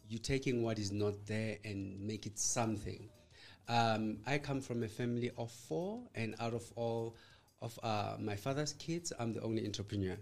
you're 0.07 0.21
taking 0.21 0.63
what 0.63 0.79
is 0.79 0.91
not 0.93 1.25
there 1.25 1.57
and 1.65 1.99
make 1.99 2.25
it 2.25 2.39
something. 2.39 3.09
Um, 3.67 4.17
I 4.27 4.37
come 4.37 4.61
from 4.61 4.83
a 4.83 4.87
family 4.87 5.31
of 5.37 5.51
four, 5.51 6.01
and 6.15 6.35
out 6.39 6.53
of 6.53 6.63
all 6.75 7.15
of 7.61 7.77
uh, 7.83 8.15
my 8.19 8.35
father's 8.35 8.73
kids, 8.73 9.13
I'm 9.19 9.33
the 9.33 9.41
only 9.41 9.65
entrepreneur. 9.65 10.17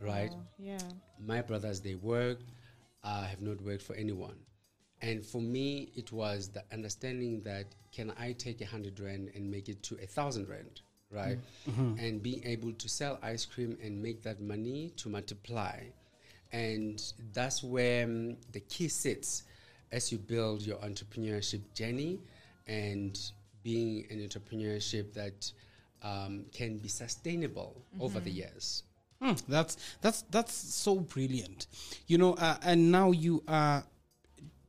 Right? 0.00 0.30
Oh, 0.32 0.40
yeah. 0.58 0.78
my 1.20 1.42
brothers 1.42 1.80
they 1.80 1.94
work. 1.96 2.38
i 3.04 3.24
have 3.26 3.42
not 3.42 3.60
worked 3.60 3.82
for 3.82 3.94
anyone 3.96 4.34
and 5.02 5.24
for 5.24 5.40
me 5.42 5.90
it 5.94 6.10
was 6.10 6.48
the 6.48 6.62
understanding 6.72 7.42
that 7.42 7.66
can 7.92 8.12
i 8.18 8.32
take 8.32 8.60
a 8.62 8.66
hundred 8.66 8.98
rand 8.98 9.30
and 9.34 9.48
make 9.50 9.68
it 9.68 9.82
to 9.82 9.94
a 10.02 10.06
thousand 10.06 10.48
rand 10.48 10.80
right 11.10 11.38
and 11.98 12.22
being 12.22 12.42
able 12.44 12.72
to 12.72 12.88
sell 12.88 13.18
ice 13.22 13.44
cream 13.44 13.76
and 13.82 14.02
make 14.02 14.22
that 14.22 14.40
money 14.40 14.90
to 14.96 15.08
multiply 15.08 15.78
and 16.52 17.12
that's 17.34 17.62
where 17.62 18.04
um, 18.04 18.36
the 18.52 18.60
key 18.60 18.88
sits 18.88 19.44
as 19.92 20.10
you 20.10 20.18
build 20.18 20.62
your 20.62 20.78
entrepreneurship 20.78 21.60
journey 21.74 22.18
and 22.68 23.18
being 23.62 24.06
an 24.10 24.18
entrepreneurship 24.20 25.12
that 25.14 25.50
um, 26.02 26.44
can 26.52 26.78
be 26.78 26.88
sustainable 26.88 27.82
over 28.00 28.20
the 28.20 28.30
years 28.30 28.84
Hmm, 29.20 29.32
that's 29.48 29.76
that's 30.00 30.22
that's 30.30 30.54
so 30.54 31.00
brilliant, 31.00 31.66
you 32.06 32.18
know. 32.18 32.34
Uh, 32.34 32.56
and 32.62 32.92
now 32.92 33.10
you 33.10 33.42
are 33.48 33.82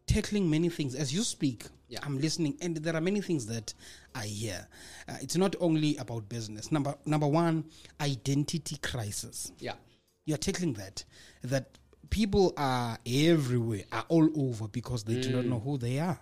tackling 0.08 0.50
many 0.50 0.70
things 0.70 0.96
as 0.96 1.13
you 1.13 1.22
speak. 1.22 1.65
Yeah. 1.88 2.00
I'm 2.03 2.18
listening, 2.20 2.58
and 2.60 2.77
there 2.77 2.96
are 2.96 3.01
many 3.01 3.22
things 3.22 3.46
that 3.46 3.75
I 4.15 4.25
hear. 4.25 4.68
Uh, 5.08 5.18
it's 5.22 5.36
not 5.38 5.56
only 5.60 5.98
about 5.98 6.27
business. 6.29 6.72
Number 6.72 6.96
number 7.06 7.27
one, 7.27 7.65
identity 8.01 8.77
crisis. 8.82 9.51
yeah 9.60 9.74
You're 10.25 10.38
tackling 10.39 10.74
that. 10.74 11.03
That 11.44 11.77
people 12.10 12.53
are 12.58 12.98
everywhere, 13.06 13.84
are 13.91 14.06
all 14.10 14.29
over 14.36 14.68
because 14.68 15.03
they 15.03 15.22
do 15.22 15.29
not 15.32 15.46
Mm. 15.46 15.50
know 15.50 15.60
who 15.60 15.77
they 15.77 16.00
are. 16.00 16.20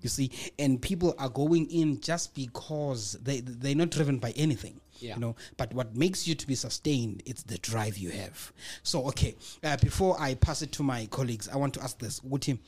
You 0.00 0.08
see, 0.08 0.30
and 0.58 0.80
people 0.80 1.14
are 1.18 1.28
going 1.28 1.70
in 1.70 2.00
just 2.00 2.34
because 2.34 3.12
they 3.22 3.40
they're 3.40 3.74
not 3.74 3.90
driven 3.90 4.18
by 4.18 4.30
anything. 4.36 4.80
Yeah. 5.00 5.14
You 5.14 5.20
know, 5.20 5.36
but 5.56 5.72
what 5.74 5.94
makes 5.96 6.26
you 6.26 6.34
to 6.34 6.46
be 6.46 6.54
sustained, 6.56 7.22
it's 7.26 7.42
the 7.44 7.58
drive 7.58 7.96
you 7.98 8.10
have. 8.10 8.52
So, 8.82 9.06
okay, 9.08 9.36
uh, 9.62 9.76
before 9.76 10.16
I 10.20 10.34
pass 10.34 10.60
it 10.62 10.72
to 10.72 10.82
my 10.82 11.06
colleagues, 11.06 11.48
I 11.48 11.56
want 11.56 11.74
to 11.74 11.82
ask 11.82 11.98
this: 11.98 12.20
Uti, 12.28 12.58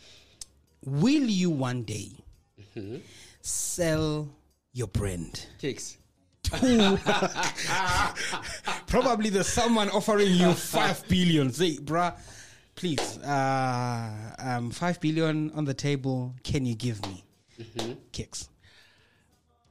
will 0.85 1.25
you 1.25 1.51
one 1.51 1.83
day 1.83 2.13
Mm-hmm. 2.77 2.99
sell 3.41 4.29
your 4.73 4.87
brand? 4.89 5.47
kicks 5.59 5.97
Probably 8.87 9.31
there's 9.31 9.47
someone 9.49 9.89
offering 9.91 10.33
you 10.33 10.53
five 10.53 11.07
billion. 11.09 11.53
Say, 11.53 11.77
bruh, 11.77 12.15
please, 12.81 13.19
uh, 13.19 14.11
um, 14.39 14.71
five 14.71 14.99
billion 15.03 15.51
on 15.51 15.67
the 15.67 15.75
table. 15.75 16.35
Can 16.43 16.65
you 16.65 16.75
give 16.75 16.99
me 17.07 17.23
kicks? 18.11 18.49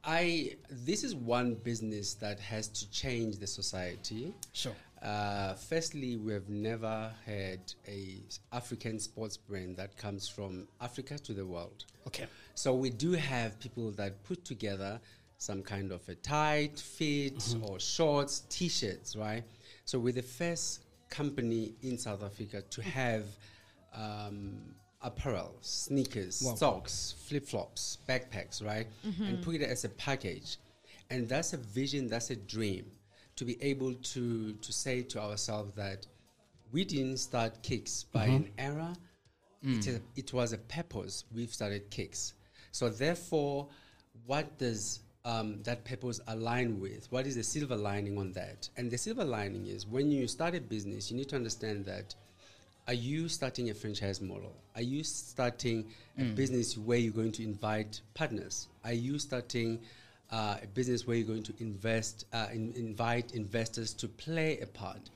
I 0.04 0.56
this 0.70 1.02
is 1.02 1.16
one 1.16 1.54
business 1.54 2.14
that 2.14 2.38
has 2.38 2.68
to 2.68 2.88
change 2.90 3.38
the 3.38 3.48
society. 3.48 4.32
Sure. 4.52 4.76
Uh, 5.02 5.54
firstly, 5.54 6.18
we 6.18 6.32
have 6.32 6.48
never 6.48 7.10
had 7.26 7.58
a 7.88 8.18
African 8.52 9.00
sports 9.00 9.36
brand 9.36 9.76
that 9.76 9.96
comes 9.96 10.28
from 10.28 10.68
Africa 10.80 11.18
to 11.18 11.32
the 11.32 11.44
world. 11.44 11.86
Okay. 12.06 12.26
So 12.54 12.72
we 12.74 12.90
do 12.90 13.12
have 13.12 13.58
people 13.58 13.90
that 13.92 14.22
put 14.22 14.44
together 14.44 15.00
some 15.36 15.62
kind 15.62 15.90
of 15.90 16.08
a 16.08 16.14
tight 16.14 16.78
fit 16.78 17.56
or 17.62 17.80
shorts, 17.80 18.44
t-shirts, 18.48 19.16
right? 19.16 19.42
So 19.84 19.98
we're 19.98 20.12
the 20.12 20.22
first 20.22 20.84
company 21.10 21.74
in 21.82 21.98
South 21.98 22.22
Africa 22.22 22.62
to 22.70 22.82
have 22.82 23.24
um, 23.94 24.56
apparel, 25.02 25.56
sneakers, 25.60 26.42
Wow. 26.42 26.54
socks, 26.54 27.14
flip-flops, 27.26 27.98
backpacks, 28.08 28.64
right? 28.64 28.86
Mm-hmm. 29.06 29.24
And 29.24 29.42
put 29.42 29.56
it 29.56 29.62
as 29.62 29.84
a 29.84 29.88
package. 29.90 30.56
And 31.10 31.28
that's 31.28 31.52
a 31.52 31.56
vision, 31.56 32.06
that's 32.06 32.30
a 32.30 32.36
dream 32.36 32.86
to 33.40 33.46
be 33.46 33.56
able 33.62 33.94
to 33.94 34.52
to 34.52 34.70
say 34.70 35.02
to 35.02 35.18
ourselves 35.18 35.72
that 35.74 36.06
we 36.72 36.84
didn't 36.84 37.16
start 37.16 37.62
kicks 37.62 38.04
by 38.04 38.26
mm-hmm. 38.26 38.36
an 38.36 38.50
era 38.58 38.94
it, 39.62 39.86
is, 39.86 39.98
mm. 39.98 40.02
it 40.14 40.32
was 40.34 40.52
a 40.52 40.58
purpose 40.58 41.24
we've 41.34 41.52
started 41.52 41.90
kicks 41.90 42.34
so 42.70 42.90
therefore 42.90 43.66
what 44.26 44.58
does 44.58 45.00
um, 45.24 45.62
that 45.64 45.84
purpose 45.84 46.20
align 46.28 46.80
with? 46.80 47.06
What 47.10 47.26
is 47.26 47.36
the 47.36 47.42
silver 47.42 47.76
lining 47.76 48.18
on 48.18 48.32
that? 48.32 48.68
And 48.76 48.90
the 48.90 48.98
silver 48.98 49.24
lining 49.24 49.66
is 49.66 49.86
when 49.86 50.10
you 50.10 50.26
start 50.26 50.54
a 50.54 50.60
business 50.60 51.10
you 51.10 51.16
need 51.16 51.28
to 51.30 51.36
understand 51.36 51.84
that 51.86 52.14
are 52.86 52.94
you 52.94 53.28
starting 53.28 53.70
a 53.70 53.74
franchise 53.74 54.20
model? 54.20 54.52
Are 54.74 54.82
you 54.82 55.04
starting 55.04 55.86
a 56.18 56.24
business 56.24 56.76
where 56.76 56.98
you're 56.98 57.12
going 57.12 57.30
to 57.32 57.44
invite 57.44 58.00
partners? 58.14 58.66
Are 58.84 58.92
you 58.92 59.18
starting 59.18 59.80
uh, 60.30 60.56
a 60.62 60.66
business 60.66 61.06
where 61.06 61.16
you're 61.16 61.26
going 61.26 61.44
to 61.44 61.54
invest 61.60 62.26
uh, 62.32 62.48
in, 62.52 62.72
invite 62.74 63.32
investors 63.32 63.94
to 63.94 64.08
play 64.08 64.58
a 64.60 64.66
part 64.66 65.10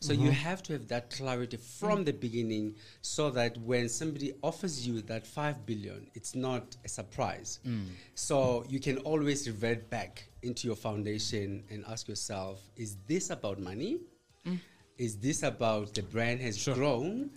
so 0.00 0.14
you 0.14 0.30
mm-hmm. 0.30 0.30
have 0.30 0.62
to 0.64 0.72
have 0.72 0.88
that 0.88 1.10
clarity 1.10 1.58
from 1.58 2.04
the 2.04 2.12
beginning 2.12 2.74
so 3.02 3.28
that 3.30 3.56
when 3.58 3.86
somebody 3.88 4.32
offers 4.42 4.86
you 4.86 5.02
that 5.02 5.26
5 5.26 5.66
billion, 5.66 6.10
it's 6.14 6.34
not 6.34 6.74
a 6.86 6.88
surprise. 6.88 7.60
Mm. 7.66 7.84
So 8.14 8.64
you 8.66 8.80
can 8.80 8.96
always 8.98 9.46
revert 9.46 9.90
back 9.90 10.24
into 10.42 10.66
your 10.66 10.76
foundation 10.76 11.64
and 11.70 11.84
ask 11.86 12.08
yourself, 12.08 12.62
is 12.76 12.96
this 13.06 13.28
about 13.28 13.58
money? 13.58 13.98
Mm. 14.46 14.58
Is 14.96 15.18
this 15.18 15.42
about 15.42 15.92
the 15.92 16.02
brand 16.02 16.40
has 16.40 16.66
grown? 16.66 17.30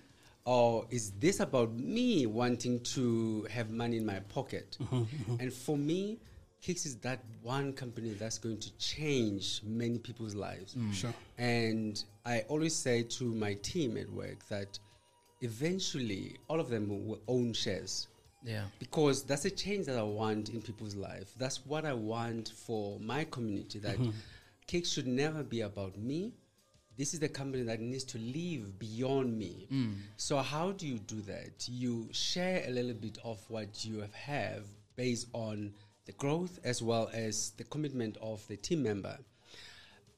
Or 0.46 0.86
is 0.90 1.12
this 1.12 1.42
about 1.42 1.74
me 1.74 2.26
wanting 2.26 2.82
to 2.96 3.46
have 3.50 3.72
money 3.72 3.98
in 3.98 4.06
my 4.06 4.20
pocket? 4.20 4.78
Mm-hmm. 4.82 5.36
and 5.40 5.54
for 5.54 5.78
me, 5.78 6.20
Kicks 6.64 6.86
is 6.86 6.96
that 7.00 7.20
one 7.42 7.74
company 7.74 8.12
that's 8.12 8.38
going 8.38 8.58
to 8.58 8.72
change 8.78 9.60
many 9.66 10.00
people's 10.00 10.34
lives. 10.34 10.76
Mm. 10.76 10.94
Sure. 10.94 11.14
And 11.38 12.02
I 12.26 12.46
always 12.48 12.74
say 12.74 13.04
to 13.04 13.26
my 13.26 13.56
team 13.56 13.98
at 13.98 14.10
work 14.10 14.48
that 14.48 14.80
eventually 15.42 16.38
all 16.48 16.62
of 16.62 16.70
them 16.70 16.88
will, 16.88 17.20
own 17.28 17.52
shares 17.52 18.08
Yeah. 18.46 18.64
because 18.80 19.24
that's 19.24 19.44
a 19.44 19.52
change 19.52 19.88
that 19.88 20.00
I 20.00 20.04
want 20.04 20.50
in 20.50 20.62
people's 20.62 20.96
life. 20.96 21.34
That's 21.38 21.66
what 21.66 21.84
I 21.84 21.92
want 21.92 22.54
for 22.56 22.98
my 23.02 23.26
community. 23.26 23.80
That 23.80 23.98
mm-hmm. 23.98 24.12
cake 24.66 24.86
should 24.86 25.08
never 25.08 25.44
be 25.44 25.62
about 25.62 25.98
me. 25.98 26.32
This 26.96 27.14
is 27.14 27.20
the 27.20 27.28
company 27.28 27.64
that 27.64 27.82
needs 27.82 28.06
to 28.06 28.20
live 28.20 28.80
beyond 28.80 29.38
me. 29.38 29.68
Mm. 29.70 29.96
So 30.16 30.38
how 30.38 30.72
do 30.72 30.88
you 30.88 31.00
do 31.00 31.20
that? 31.24 31.68
You 31.68 32.08
share 32.14 32.64
a 32.66 32.72
little 32.72 32.94
bit 32.94 33.18
of 33.26 33.44
what 33.50 33.84
you 33.84 34.06
have 34.14 34.64
based 34.96 35.28
on 35.34 35.74
the 36.06 36.12
growth 36.14 36.60
as 36.64 36.82
well 36.82 37.10
as 37.14 37.52
the 37.58 37.64
commitment 37.64 38.18
of 38.22 38.46
the 38.48 38.58
team 38.58 38.84
member. 38.84 39.18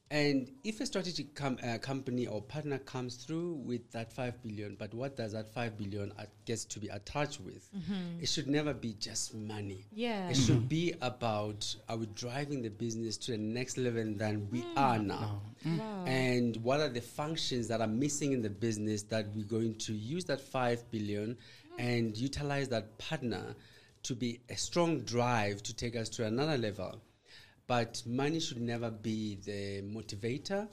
And 0.08 0.52
if 0.62 0.80
a 0.80 0.86
strategic 0.86 1.34
com- 1.34 1.58
uh, 1.64 1.78
company 1.78 2.28
or 2.28 2.40
partner 2.40 2.78
comes 2.78 3.16
through 3.16 3.54
with 3.64 3.90
that 3.90 4.12
five 4.12 4.40
billion, 4.40 4.76
but 4.76 4.94
what 4.94 5.16
does 5.16 5.32
that 5.32 5.52
five 5.52 5.76
billion 5.76 6.12
uh, 6.16 6.26
gets 6.44 6.64
to 6.66 6.78
be 6.78 6.86
attached 6.86 7.40
with? 7.40 7.68
Mm-hmm. 7.74 8.20
It 8.22 8.28
should 8.28 8.46
never 8.46 8.72
be 8.72 8.94
just 9.00 9.34
money. 9.34 9.84
Yeah. 9.92 10.28
It 10.28 10.36
should 10.36 10.58
mm-hmm. 10.58 10.66
be 10.68 10.94
about 11.02 11.74
are 11.88 11.96
we 11.96 12.06
driving 12.14 12.62
the 12.62 12.68
business 12.68 13.16
to 13.18 13.32
the 13.32 13.38
next 13.38 13.78
level 13.78 14.04
than 14.14 14.48
we 14.52 14.62
mm. 14.62 14.76
are 14.76 14.98
now? 15.00 15.42
Mm. 15.66 15.78
Wow. 15.78 16.04
And 16.06 16.56
what 16.58 16.78
are 16.78 16.88
the 16.88 17.00
functions 17.00 17.66
that 17.66 17.80
are 17.80 17.88
missing 17.88 18.30
in 18.30 18.42
the 18.42 18.50
business 18.50 19.02
that 19.04 19.26
we're 19.34 19.44
going 19.44 19.74
to 19.74 19.92
use 19.92 20.24
that 20.26 20.40
five 20.40 20.88
billion 20.92 21.34
mm. 21.34 21.36
and 21.80 22.16
utilize 22.16 22.68
that 22.68 22.96
partner 22.98 23.56
to 24.06 24.14
be 24.14 24.40
a 24.48 24.56
strong 24.56 25.00
drive 25.00 25.62
to 25.64 25.74
take 25.74 25.96
us 25.96 26.08
to 26.10 26.24
another 26.24 26.56
level? 26.56 27.00
But 27.66 28.02
money 28.06 28.40
should 28.40 28.60
never 28.60 28.90
be 28.90 29.38
the 29.44 29.82
motivator 29.82 30.68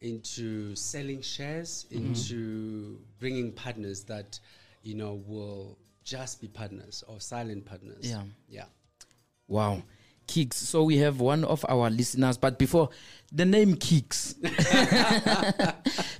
into 0.00 0.76
selling 0.76 1.22
shares, 1.22 1.86
mm-hmm. 1.90 2.06
into 2.06 3.00
bringing 3.18 3.52
partners 3.52 4.04
that, 4.04 4.38
you 4.82 4.94
know, 4.94 5.22
will 5.26 5.78
just 6.04 6.40
be 6.40 6.48
partners 6.48 7.02
or 7.08 7.20
silent 7.20 7.64
partners. 7.64 8.08
Yeah. 8.08 8.22
Yeah. 8.48 8.66
Wow. 9.48 9.82
Kicks. 10.26 10.56
So 10.56 10.82
we 10.84 10.96
have 10.98 11.20
one 11.20 11.44
of 11.44 11.64
our 11.68 11.90
listeners, 11.90 12.36
but 12.38 12.58
before 12.58 12.88
the 13.32 13.44
name 13.44 13.74
Kicks, 13.76 14.32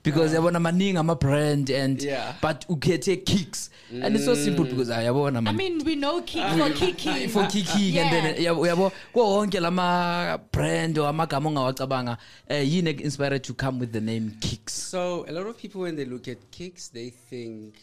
because 0.03 0.33
yabona 0.35 0.59
maningi 0.61 0.97
ama 0.99 1.15
brand 1.17 1.71
and 1.71 2.03
Yeah. 2.03 2.35
but 2.41 2.67
ukhethe 2.69 3.25
Kicks, 3.25 3.71
and 3.91 4.15
it's 4.17 4.25
so 4.25 4.35
mm. 4.35 4.45
simple 4.45 4.65
because 4.65 4.91
I 4.91 5.05
yabona 5.05 5.37
I 5.39 5.41
man. 5.41 5.57
mean, 5.57 5.85
we 5.85 5.97
know 5.97 6.23
kick 6.23 6.47
for 6.59 6.71
kicking. 6.71 7.29
for 7.35 7.47
kicking 7.47 7.99
and 7.99 8.11
then 8.13 8.43
Yeah. 8.43 8.51
yabo 8.53 8.67
yabo 8.67 8.93
ko 9.13 9.21
wonke 9.47 9.61
lama 9.61 10.41
brand 10.53 10.99
or 10.99 11.09
amagama 11.13 11.51
ongawacabanga 11.51 12.19
eh 12.49 12.65
yini 12.65 13.01
inspired 13.01 13.43
to 13.45 13.55
come 13.55 13.79
with 13.79 13.93
the 13.93 14.01
name 14.01 14.37
Kicks 14.41 14.73
So 14.73 15.25
a 15.29 15.33
lot 15.33 15.47
of 15.47 15.57
people, 15.59 15.83
when 15.83 15.97
they 15.97 16.05
look 16.05 16.29
at 16.29 16.39
kicks, 16.51 16.89
they 16.89 17.11
think 17.11 17.75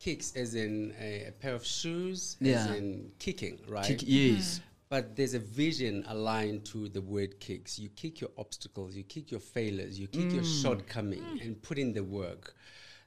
kicks 0.00 0.32
as 0.36 0.54
in 0.54 0.94
a, 1.00 1.26
a 1.28 1.32
pair 1.32 1.54
of 1.54 1.64
shoes, 1.66 2.36
as 2.40 2.66
in 2.70 3.10
kicking, 3.18 3.58
right? 3.68 3.84
Kick, 3.84 4.02
yes 4.04 4.60
mm. 4.60 4.67
But 4.88 5.16
there's 5.16 5.34
a 5.34 5.38
vision 5.38 6.04
aligned 6.08 6.64
to 6.66 6.88
the 6.88 7.02
word 7.02 7.40
kicks. 7.40 7.78
You 7.78 7.90
kick 7.90 8.20
your 8.20 8.30
obstacles, 8.38 8.96
you 8.96 9.02
kick 9.04 9.30
your 9.30 9.40
failures, 9.40 9.98
you 10.00 10.08
kick 10.08 10.32
your 10.32 10.44
shortcoming, 10.44 11.22
and 11.42 11.60
put 11.62 11.78
in 11.78 11.92
the 11.92 12.02
work. 12.02 12.54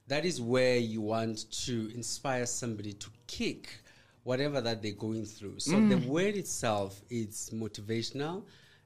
That 0.06 0.24
is 0.24 0.40
where 0.40 0.76
you 0.76 1.00
want 1.00 1.50
to 1.64 1.90
inspire 1.94 2.46
somebody 2.46 2.92
to 2.92 3.10
kick 3.26 3.68
whatever 4.24 4.60
that 4.60 4.82
they're 4.82 4.92
going 4.92 5.24
through. 5.24 5.58
So 5.58 5.72
the 5.88 5.98
word 6.08 6.36
itself 6.36 7.02
is 7.10 7.50
motivational 7.52 8.44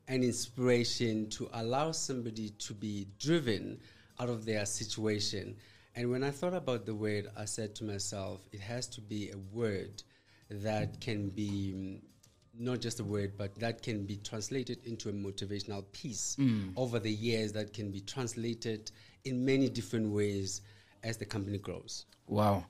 and 0.09 0.25
inspiration 0.25 1.29
to 1.31 1.49
allow 1.53 1.93
somebody 1.93 2.51
to 2.51 2.73
be 2.73 3.09
driven 3.19 3.79
out 4.19 4.29
of 4.29 4.45
their 4.45 4.65
situation. 4.65 5.57
And 5.95 6.11
when 6.11 6.23
I 6.23 6.31
thought 6.31 6.55
about 6.55 6.87
the 6.87 6.95
word, 6.95 7.29
I 7.37 7.45
said 7.45 7.75
to 7.77 7.85
myself, 7.85 8.41
it 8.53 8.61
has 8.61 8.87
to 8.89 9.01
be 9.01 9.31
a 9.31 9.39
word 9.53 10.03
that 10.49 11.01
can 11.01 11.29
be 11.29 11.75
mm, 11.75 12.01
not 12.59 12.81
just 12.81 13.01
a 13.01 13.05
word, 13.05 13.33
but 13.39 13.55
that 13.57 13.83
can 13.83 14.05
be 14.07 14.17
translated 14.17 14.79
into 14.87 15.09
a 15.09 15.13
motivational 15.13 15.85
piece 15.93 16.37
over 16.77 16.99
the 16.99 17.11
years 17.11 17.53
that 17.53 17.73
can 17.73 17.91
be 17.91 18.01
translated 18.01 18.91
in 19.25 19.45
many 19.45 19.69
different 19.69 20.13
ways 20.13 20.63
as 21.03 21.17
the 21.19 21.25
company 21.27 21.59
grows. 21.59 22.07
wow 22.29 22.65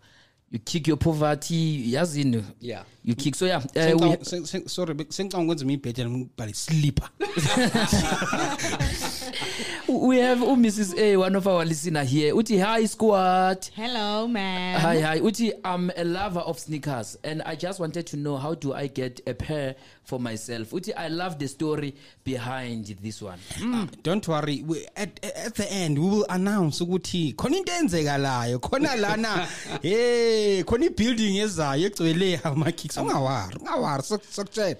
you 0.50 0.58
kick 0.60 0.86
your 0.86 0.96
poverty 0.98 1.92
yazini 1.92 2.44
Yeah. 2.60 2.84
you 3.04 3.14
kick 3.16 3.34
so 3.34 3.46
yeah 3.46 3.56
uh, 3.56 3.62
we, 3.64 3.70
Sengicabanga- 3.80 4.24
seng- 4.26 4.46
seng- 4.46 4.68
sorry 4.68 4.94
be- 4.94 5.04
sengicabanga 5.10 5.44
ukwenza 5.52 5.64
imibhede 5.64 6.06
ngibhale 6.10 6.54
slipper 6.54 7.08
we 9.88 10.18
have 10.18 10.38
umrs 10.38 10.96
a 10.98 11.16
one 11.16 11.36
of 11.36 11.46
our 11.46 11.64
listener 11.64 12.04
here 12.04 12.34
uthi 12.34 12.58
hi 12.60 12.84
squad 12.86 13.68
Hello, 13.74 14.26
man. 14.28 14.80
Hi, 14.80 15.00
hi. 15.00 15.16
Uti, 15.16 15.52
I'm 15.64 15.90
a 15.96 16.04
lover 16.04 16.40
of 16.40 16.58
sneakers 16.58 17.16
and 17.24 17.42
I 17.42 17.54
just 17.56 17.80
wanted 17.80 18.06
to 18.08 18.16
know 18.16 18.36
how 18.36 18.54
do 18.54 18.72
I 18.74 18.86
get 18.88 19.20
a 19.26 19.34
pair 19.34 19.76
for 20.04 20.18
myself. 20.20 20.72
Uti, 20.72 20.94
I 20.94 21.08
love 21.08 21.38
the 21.38 21.48
story 21.48 21.94
behind 22.24 22.86
this 23.02 23.22
one. 23.22 23.38
Ah, 23.62 23.86
don't 24.02 24.26
worry 24.28 24.62
we, 24.62 24.86
at, 24.96 25.22
at 25.24 25.54
the 25.54 25.70
end 25.72 25.98
we 25.98 26.08
will 26.08 26.26
announce 26.28 26.80
ukuthi 26.80 27.34
khona 27.34 27.56
into 27.56 27.72
enzekalayo 27.72 28.58
khona 28.58 28.96
lana 29.00 29.46
hey 29.82 30.62
khona 30.64 30.86
ibuilding 30.86 31.36
ezayo 31.38 31.86
egcwele 31.86 32.40
ama-kicks 32.44 32.96
ungawari 32.96 33.56
ungawari 33.58 34.02
sokutshela 34.02 34.76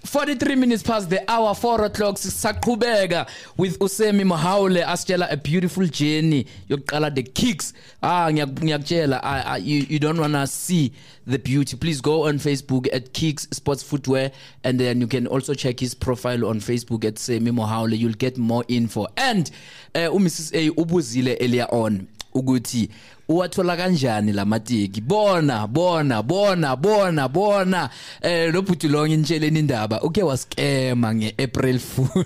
43 0.07 0.55
minutes 0.55 0.83
past 0.83 1.09
the 1.09 1.19
hour 1.29 1.53
4 1.53 1.85
o'clock 1.85 2.15
sisaqhubeka 2.15 3.27
with 3.57 3.77
usemi 3.79 4.23
mohaule 4.23 4.83
asitshela 4.85 5.27
a 5.29 5.35
beautiful 5.37 5.85
journey 5.87 6.45
yokuqala 6.69 7.13
the 7.13 7.23
kicks. 7.23 7.73
Ah 8.01 8.29
ngiyak- 8.31 8.59
ngiyakutshela 8.63 9.59
you, 9.61 9.85
you 9.89 9.99
don't 9.99 10.17
want 10.19 10.33
to 10.33 10.47
see 10.47 10.93
the 11.25 11.37
beauty. 11.37 11.75
Please 11.75 11.99
go 12.01 12.23
on 12.27 12.39
facebook 12.39 12.87
at 12.93 13.11
kicks 13.13 13.47
sports 13.51 13.83
footwear 13.83 14.31
and 14.63 14.79
then 14.79 15.01
you 15.01 15.07
can 15.07 15.27
also 15.27 15.53
check 15.53 15.79
his 15.79 15.93
profile 15.93 16.45
on 16.45 16.59
facebook 16.61 17.03
at 17.03 17.19
Sammy 17.19 17.51
Mohaule 17.51 17.93
you'll 17.97 18.13
get 18.13 18.37
more 18.37 18.63
info. 18.69 19.07
And 19.17 19.51
uh, 19.93 20.07
umrs 20.09 20.51
a 20.53 20.69
ubuzile 20.71 21.35
earlier 21.41 21.65
on 21.65 22.07
ukuthi 22.37 22.89
uwathola 23.29 23.77
kanjani 23.77 24.33
lamatiki 24.33 25.01
bona 25.01 25.67
bona 25.67 26.23
bona 26.23 26.75
bona 26.75 27.27
bona. 27.27 27.89
Eh 28.21 28.53
lo 28.53 28.61
bhuti 28.61 28.87
lo 28.87 29.07
ngitsheleni 29.07 29.59
indaba 29.59 30.01
uke 30.01 30.23
waskema 30.23 31.15
ngeApril 31.15 31.79
Fool. 31.79 32.25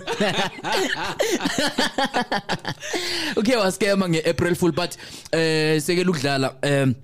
Uke 3.36 3.56
waskema 3.56 4.08
ngeApril 4.08 4.54
Fool 4.54 4.72
but 4.72 4.96
eh 5.32 5.80
sekela 5.82 6.10
ukudlala 6.10 6.54
um 6.62 6.94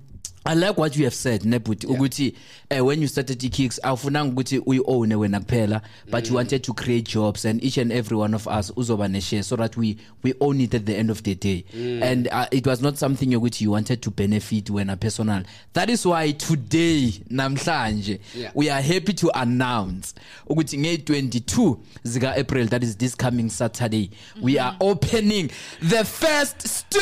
I 0.49 0.55
like 0.55 0.77
what 0.79 0.95
you 0.97 1.03
have 1.03 1.13
said 1.13 1.41
nebhuti 1.43 1.85
ukuthi 1.87 2.33
uh, 2.71 2.83
when 2.83 3.01
you 3.01 3.07
started 3.07 3.43
e-kicks 3.43 3.79
awufunanga 3.83 4.31
ukuthi 4.33 4.59
uyi-own 4.65 5.11
wena 5.13 5.39
kuphela 5.39 5.81
but 6.09 6.27
you 6.27 6.35
wanted 6.35 6.63
to 6.63 6.73
create 6.73 7.07
jobs 7.07 7.45
and 7.45 7.63
each 7.63 7.77
and 7.77 7.91
every 7.91 8.17
one 8.17 8.33
of 8.33 8.47
us 8.47 8.71
uzoba 8.75 9.07
ne-share 9.07 9.43
so 9.43 9.55
that 9.55 9.77
we, 9.77 9.95
we 10.23 10.33
own 10.41 10.59
it 10.61 10.73
at 10.73 10.85
the 10.85 10.95
end 10.97 11.11
of 11.11 11.21
the 11.23 11.35
day. 11.35 11.63
And 12.01 12.27
uh, 12.31 12.47
it 12.51 12.65
was 12.65 12.81
not 12.81 12.97
something 12.97 13.29
yokuthi 13.31 13.61
you 13.61 13.71
wanted 13.71 14.01
to 14.01 14.09
benefit 14.11 14.65
wena 14.71 14.99
personal 14.99 15.43
that 15.73 15.89
is 15.89 16.03
why 16.05 16.31
today 16.31 17.11
namhlanje 17.29 18.19
Yeah. 18.35 18.51
we 18.55 18.69
are 18.71 18.81
happy 18.81 19.13
to 19.13 19.29
announce 19.39 20.15
ukuthi 20.49 20.77
nge-22 20.77 21.77
zika-april 22.03 22.67
that 22.69 22.83
is 22.83 22.97
this 22.97 23.15
coming 23.15 23.49
saturday 23.49 24.09
we 24.41 24.57
are 24.59 24.75
opening 24.79 25.49
the 25.81 26.03
first 26.03 26.67
store 26.67 26.99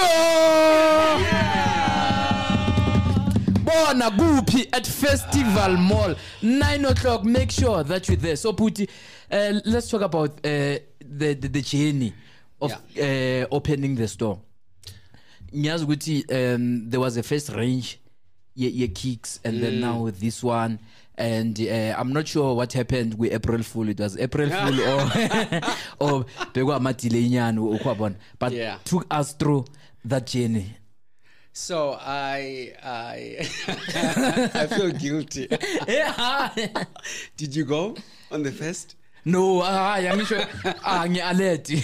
bona 3.68 4.12
kuphi 4.12 4.68
at 4.72 4.88
festival 4.88 5.78
mall? 5.78 6.16
9 6.42 6.86
o'clock 6.86 7.24
make 7.26 7.52
sure 7.52 7.84
that 7.84 8.08
you're 8.08 8.18
there. 8.22 8.36
So 8.38 8.54
puti 8.54 8.88
uh, 9.32 9.60
let's 9.66 9.90
talk 9.90 10.02
about 10.02 10.30
uh, 10.46 10.80
the, 11.00 11.34
the 11.40 11.48
the 11.50 11.62
journey 11.62 12.14
of 12.62 12.72
uh, 12.72 13.46
opening 13.52 13.96
the 13.96 14.08
store. 14.08 14.40
Ngiyazi 15.54 15.86
ukuthi 15.86 16.26
um, 16.56 16.90
there 16.90 17.00
was 17.00 17.18
a 17.18 17.24
first 17.24 17.50
range 17.50 18.00
ye, 18.56 18.70
ye 18.70 18.88
kicks 18.88 19.40
and 19.44 19.62
then 19.62 19.80
now 19.80 20.10
this 20.12 20.44
one. 20.44 20.80
And 21.20 21.60
uh, 21.60 21.96
i'm 21.98 22.14
not 22.14 22.28
sure 22.28 22.54
what 22.54 22.74
happened 22.74 23.16
with 23.18 23.34
april 23.34 23.64
fool. 23.64 23.90
It 23.90 24.00
was 24.00 24.18
april 24.20 24.50
fool 24.50 24.82
or 24.82 25.02
or 26.00 26.26
bekwamadile 26.54 27.30
nyani 27.30 27.60
ukwabona. 27.60 28.16
But 28.40 28.54
Yeah. 28.54 28.78
took 28.86 29.06
us 29.12 29.34
through 29.34 29.66
that 30.06 30.28
journey 30.28 30.76
So 31.58 31.98
I 32.00 32.72
I 32.84 33.50
I 34.62 34.68
feel 34.68 34.92
guilty. 34.92 35.48
yeah 35.88 36.54
Did 37.36 37.56
you 37.56 37.66
go 37.66 37.96
on 38.32 38.44
the 38.44 38.52
first? 38.52 38.96
no 39.26 39.62
hayi 39.62 40.08
angisho 40.08 40.38
ah 40.86 41.08
ngialert 41.10 41.68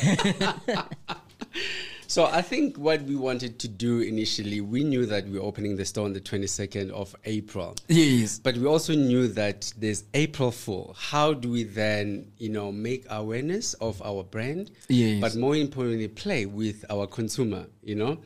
So 2.13 2.25
I 2.25 2.43
think 2.43 2.77
what 2.77 3.01
we 3.01 3.15
wanted 3.15 3.57
to 3.57 3.67
do 3.67 4.01
initially, 4.01 4.61
we 4.61 4.83
knew 4.83 5.07
that 5.07 5.25
we 5.25 5.39
were 5.39 5.43
opening 5.43 5.77
the 5.77 5.83
store 5.83 6.05
on 6.05 6.13
the 6.13 6.21
22nd 6.21 6.91
of 6.91 7.15
April. 7.25 7.75
yes 7.87 8.37
But 8.37 8.55
we 8.55 8.67
also 8.67 8.93
knew 8.93 9.27
that 9.29 9.73
there's 9.79 10.03
April 10.13 10.51
Fool. 10.51 10.95
How 10.95 11.33
do 11.33 11.49
we 11.49 11.63
then, 11.63 12.31
you 12.37 12.49
know, 12.49 12.71
make 12.71 13.07
awareness 13.09 13.73
of 13.81 13.99
our 14.03 14.21
brand? 14.21 14.69
Yes. 14.89 15.21
But 15.21 15.35
more 15.37 15.55
importantly, 15.55 16.07
play 16.07 16.45
with 16.45 16.85
our 16.91 17.07
consumer, 17.07 17.65
you 17.81 17.95
know? 17.95 18.19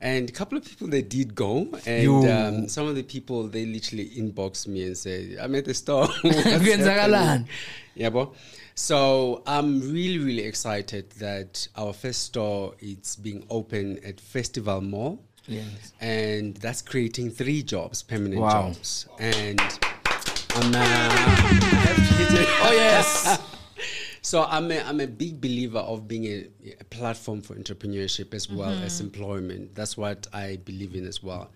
And 0.00 0.28
a 0.30 0.32
couple 0.32 0.56
of 0.56 0.64
people 0.64 0.86
they 0.86 1.02
did 1.02 1.34
go, 1.34 1.68
and 1.84 2.30
um, 2.30 2.68
some 2.68 2.86
of 2.86 2.94
the 2.94 3.02
people 3.02 3.48
they 3.48 3.66
literally 3.66 4.10
inboxed 4.10 4.66
me 4.66 4.82
and 4.82 4.96
said, 4.98 5.38
"I'm 5.40 5.54
at 5.54 5.64
the 5.64 5.74
store." 5.74 6.08
What's 6.22 6.38
Kwenzakalani? 6.42 7.14
happening?" 7.14 7.48
Yeah, 7.94 8.10
bo. 8.10 8.34
So 8.74 9.42
I'm 9.46 9.80
really, 9.92 10.18
really 10.18 10.42
excited 10.44 11.10
that 11.12 11.66
our 11.76 11.92
first 11.92 12.22
store 12.22 12.74
is 12.80 13.16
being 13.16 13.44
open 13.50 13.98
at 14.04 14.20
Festival 14.20 14.80
Mall. 14.80 15.22
Yes. 15.46 15.92
And 16.00 16.56
that's 16.56 16.82
creating 16.82 17.30
three 17.30 17.62
jobs, 17.62 18.02
permanent 18.02 18.40
Wow. 18.40 18.68
jobs. 18.72 19.06
And 19.18 19.60
I'm 20.54 20.74
uh, 20.74 20.78
I 20.78 20.82
have 20.82 21.96
to 21.96 22.14
hit 22.14 22.40
it. 22.42 22.48
Oh 22.62 22.72
yes. 22.72 23.38
So 24.24 24.44
I'm 24.44 24.70
a, 24.70 24.78
I'm 24.78 25.00
a 25.00 25.06
big 25.08 25.40
believer 25.40 25.80
of 25.80 26.06
being 26.06 26.24
a, 26.26 26.46
a 26.80 26.84
platform 26.84 27.42
for 27.42 27.56
entrepreneurship 27.56 28.32
as 28.34 28.48
well 28.48 28.70
as 28.70 28.94
Mm-hmm. 28.94 29.04
employment. 29.06 29.74
That's 29.74 29.96
what 29.96 30.28
I 30.32 30.58
believe 30.64 30.94
in 30.94 31.06
as 31.08 31.24
well. 31.24 31.50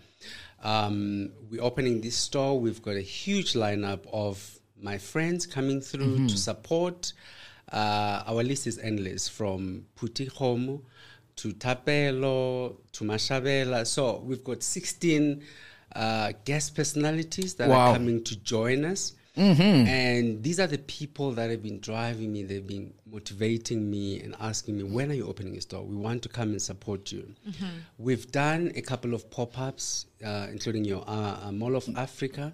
Um, 0.64 1.30
we're 1.48 1.62
opening 1.62 2.00
this 2.00 2.16
store. 2.16 2.58
We've 2.58 2.82
got 2.82 2.96
a 2.96 3.00
huge 3.00 3.52
lineup 3.52 4.00
of 4.12 4.55
my 4.80 4.98
friends 4.98 5.46
coming 5.46 5.80
through 5.80 6.16
Mm-hmm. 6.16 6.26
to 6.28 6.36
support. 6.36 7.12
Uh, 7.72 8.22
our 8.26 8.42
list 8.44 8.66
is 8.66 8.78
endless 8.78 9.28
from 9.28 9.86
Puti 9.98 10.26
Homo 10.28 10.82
to 11.36 11.52
Tapelo 11.52 12.76
to 12.92 13.04
Mashabela. 13.04 13.86
So 13.86 14.20
we've 14.24 14.44
got 14.44 14.62
16 14.62 15.42
uh, 15.94 16.32
guest 16.44 16.74
personalities 16.74 17.54
that 17.54 17.68
Wow. 17.68 17.90
are 17.90 17.92
coming 17.94 18.22
to 18.24 18.36
join 18.36 18.84
us. 18.84 19.14
And 19.86 20.42
these 20.42 20.58
are 20.58 20.66
the 20.66 20.78
people 20.78 21.32
that 21.32 21.50
have 21.50 21.62
been 21.62 21.80
driving 21.80 22.32
me. 22.32 22.42
They've 22.42 22.66
been 22.66 22.94
motivating 23.10 23.90
me 23.90 24.20
and 24.22 24.34
asking 24.40 24.76
me, 24.78 24.82
when 24.84 25.10
are 25.10 25.14
you 25.14 25.26
opening 25.28 25.56
a 25.56 25.60
store? 25.60 25.82
We 25.84 25.94
want 25.96 26.22
to 26.22 26.28
come 26.28 26.50
and 26.50 26.60
support 26.62 27.12
you. 27.12 27.34
We've 27.98 28.30
done 28.32 28.72
a 28.74 28.80
couple 28.82 29.14
of 29.14 29.30
pop 29.30 29.58
ups, 29.58 30.06
uh, 30.24 30.46
including 30.50 30.84
your 30.84 31.04
uh, 31.06 31.48
uh, 31.48 31.52
Mall 31.52 31.76
of 31.76 31.86
Africa. 31.96 32.52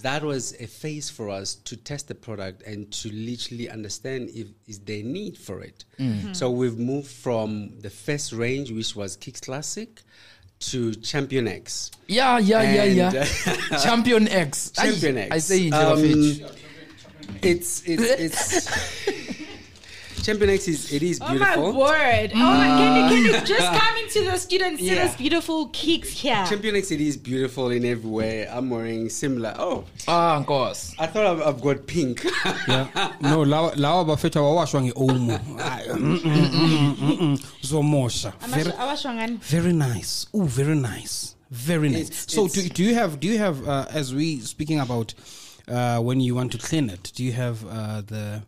That 0.00 0.22
was 0.24 0.54
a 0.60 0.66
phase 0.66 1.08
for 1.10 1.30
us 1.30 1.54
to 1.54 1.76
test 1.76 2.08
the 2.08 2.14
product 2.14 2.62
and 2.62 2.90
to 2.92 3.08
literally 3.12 3.70
understand 3.70 4.30
if 4.34 4.48
is 4.66 4.80
there 4.80 5.02
need 5.04 5.38
for 5.38 5.60
it. 5.62 5.84
So 6.32 6.50
we've 6.50 6.78
moved 6.78 7.10
from 7.10 7.78
the 7.80 7.90
first 7.90 8.32
range, 8.32 8.70
which 8.72 8.96
was 8.96 9.16
Kicks 9.16 9.40
Classic, 9.40 10.02
to 10.58 10.94
Champion 10.94 11.48
X. 11.48 11.90
Yeah, 12.06 12.38
yeah, 12.38 12.62
yeah, 12.62 12.84
yeah. 12.84 13.08
And, 13.08 13.72
uh, 13.72 13.78
Champion 13.82 14.28
X. 14.28 14.72
Ay, 14.78 14.90
Champion 14.90 15.18
X. 15.18 15.32
I 15.32 15.38
say 15.38 15.70
Um, 15.70 15.92
um, 15.98 16.02
it's 17.42 17.82
it's 17.86 18.02
it's 18.02 19.06
Champion 20.26 20.50
X 20.50 20.66
is 20.68 20.92
it 20.92 21.02
is 21.04 21.20
beautiful. 21.20 21.36
Oh 21.36 21.38
my 21.38 21.54
beautiful. 21.54 21.80
word! 21.80 22.30
Oh 22.34 22.38
my, 22.60 22.66
can 22.78 22.96
you, 22.96 23.02
can 23.08 23.24
you 23.40 23.46
just 23.46 23.68
come 23.80 23.96
into 24.02 24.20
the 24.30 24.36
student 24.38 24.78
see 24.80 24.86
Yeah. 24.86 25.04
this 25.06 25.14
beautiful 25.16 25.68
kicks 25.68 26.10
here? 26.22 26.44
Champion 26.48 26.74
X 26.76 26.90
it 26.90 27.00
is 27.00 27.16
beautiful 27.16 27.70
in 27.70 27.84
every 27.84 28.10
way. 28.10 28.46
I'm 28.48 28.68
wearing 28.70 29.08
similar. 29.08 29.54
Oh, 29.56 29.84
Ah, 30.08 30.42
Nkosi. 30.42 30.94
I 30.98 31.06
thought 31.06 31.26
I've, 31.26 31.42
I've 31.48 31.60
got 31.60 31.86
pink. 31.86 32.24
yeah 32.68 33.12
no 33.20 33.44
lawa 33.44 33.72
lawa 33.76 34.04
bafethu 34.04 34.38
awawashwa 34.38 34.82
nge-omo 34.82 35.38
Hayi, 35.58 35.88
mm, 35.88 36.20
mm, 36.24 36.50
mm, 36.54 36.96
mm, 37.00 37.16
mm. 37.20 37.38
uzomosha 37.64 38.32
very, 38.48 39.36
very 39.50 39.72
nice 39.72 40.26
oh 40.34 40.44
very 40.44 40.74
nice 40.74 41.36
very 41.50 41.88
nice 41.88 42.08
It's- 42.08 42.34
so 42.34 42.46
it's- 42.46 42.62
do, 42.64 42.68
do 42.74 42.82
you 42.84 42.94
have 42.94 43.20
do 43.20 43.28
you 43.28 43.38
have 43.38 43.68
uh, 43.68 43.86
as 44.00 44.12
we 44.14 44.40
speaking 44.40 44.80
about 44.80 45.14
uh, 45.68 45.98
when 45.98 46.20
you 46.20 46.34
want 46.34 46.50
to 46.52 46.58
clean 46.58 46.90
it 46.90 47.12
do 47.14 47.22
you 47.24 47.32
have 47.32 47.64
uh, 47.66 48.00
the 48.12 48.42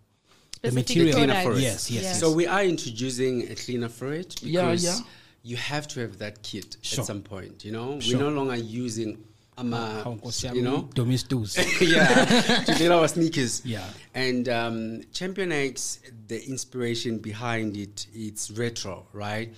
the 0.62 0.72
material 0.72 1.14
cleaner 1.14 1.42
for 1.42 1.52
it. 1.52 1.60
yes 1.60 1.90
yes, 1.90 2.02
yes. 2.02 2.20
So 2.20 2.32
we 2.32 2.46
are 2.46 2.64
introducing 2.64 3.50
a 3.50 3.54
cleaner 3.54 3.88
for 3.88 4.12
it 4.12 4.36
because 4.42 4.84
yeah. 4.84 4.98
you 5.42 5.56
have 5.56 5.86
to 5.88 6.00
have 6.00 6.18
that 6.18 6.42
kit 6.42 6.76
Sure. 6.82 7.02
at 7.02 7.06
some 7.06 7.22
point. 7.22 7.64
You 7.64 7.72
know, 7.72 8.00
Sure. 8.00 8.18
we're 8.18 8.24
no 8.24 8.30
longer 8.30 8.56
using. 8.56 9.24
Hawu, 9.58 10.20
Nkosi 10.20 10.54
you 10.54 10.62
know, 10.62 10.88
domestos 10.94 11.56
yeah, 11.80 12.24
to 12.66 12.74
get 12.78 12.92
our 12.92 13.08
sneakers. 13.08 13.66
Yeah. 13.66 13.82
And 14.14 14.48
um, 14.48 15.02
Champion 15.12 15.50
X, 15.50 15.98
the 16.28 16.40
inspiration 16.48 17.18
behind 17.18 17.76
it, 17.76 18.06
it's 18.14 18.52
retro, 18.52 19.08
right? 19.12 19.52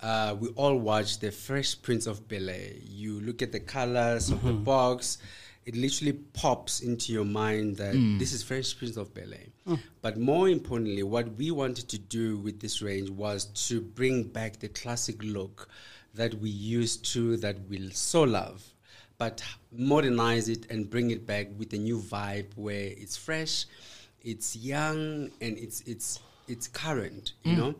Uh, 0.00 0.34
we 0.40 0.48
all 0.56 0.76
watch 0.76 1.20
the 1.20 1.30
Fresh 1.30 1.80
Prince 1.82 2.08
of 2.08 2.26
Bel 2.26 2.50
Air. 2.50 2.72
You 2.82 3.20
look 3.20 3.40
at 3.40 3.52
the 3.52 3.60
colors 3.60 4.30
of 4.30 4.42
the 4.42 4.52
box, 4.52 5.18
it 5.66 5.76
literally 5.76 6.12
pops 6.12 6.80
into 6.80 7.12
your 7.12 7.24
mind 7.24 7.76
that 7.76 7.94
mm. 7.94 8.18
this 8.18 8.32
is 8.32 8.42
Fresh 8.42 8.78
Prince 8.78 8.96
of 8.96 9.12
Bel 9.12 9.32
Air. 9.32 9.76
But 10.00 10.16
more 10.16 10.48
importantly, 10.48 11.02
what 11.02 11.36
we 11.36 11.50
wanted 11.50 11.88
to 11.88 11.98
do 11.98 12.38
with 12.38 12.60
this 12.60 12.80
range 12.80 13.10
was 13.10 13.46
to 13.66 13.80
bring 13.80 14.22
back 14.22 14.60
the 14.60 14.68
classic 14.68 15.22
look 15.22 15.68
that 16.14 16.34
we 16.34 16.50
used 16.50 17.12
to, 17.12 17.36
that 17.38 17.68
we 17.68 17.90
so 17.90 18.22
love 18.22 18.64
but 19.18 19.42
modernize 19.72 20.48
it 20.48 20.70
and 20.70 20.88
bring 20.88 21.10
it 21.10 21.26
back 21.26 21.48
with 21.58 21.72
a 21.72 21.78
new 21.78 21.98
vibe 21.98 22.46
where 22.54 22.92
it's 22.96 23.16
fresh, 23.16 23.64
it's 24.22 24.56
young, 24.56 25.30
and 25.40 25.58
it's 25.58 25.80
it's 25.82 26.20
it's 26.48 26.68
current, 26.68 27.32
you 27.42 27.54
mm. 27.54 27.58
know. 27.58 27.74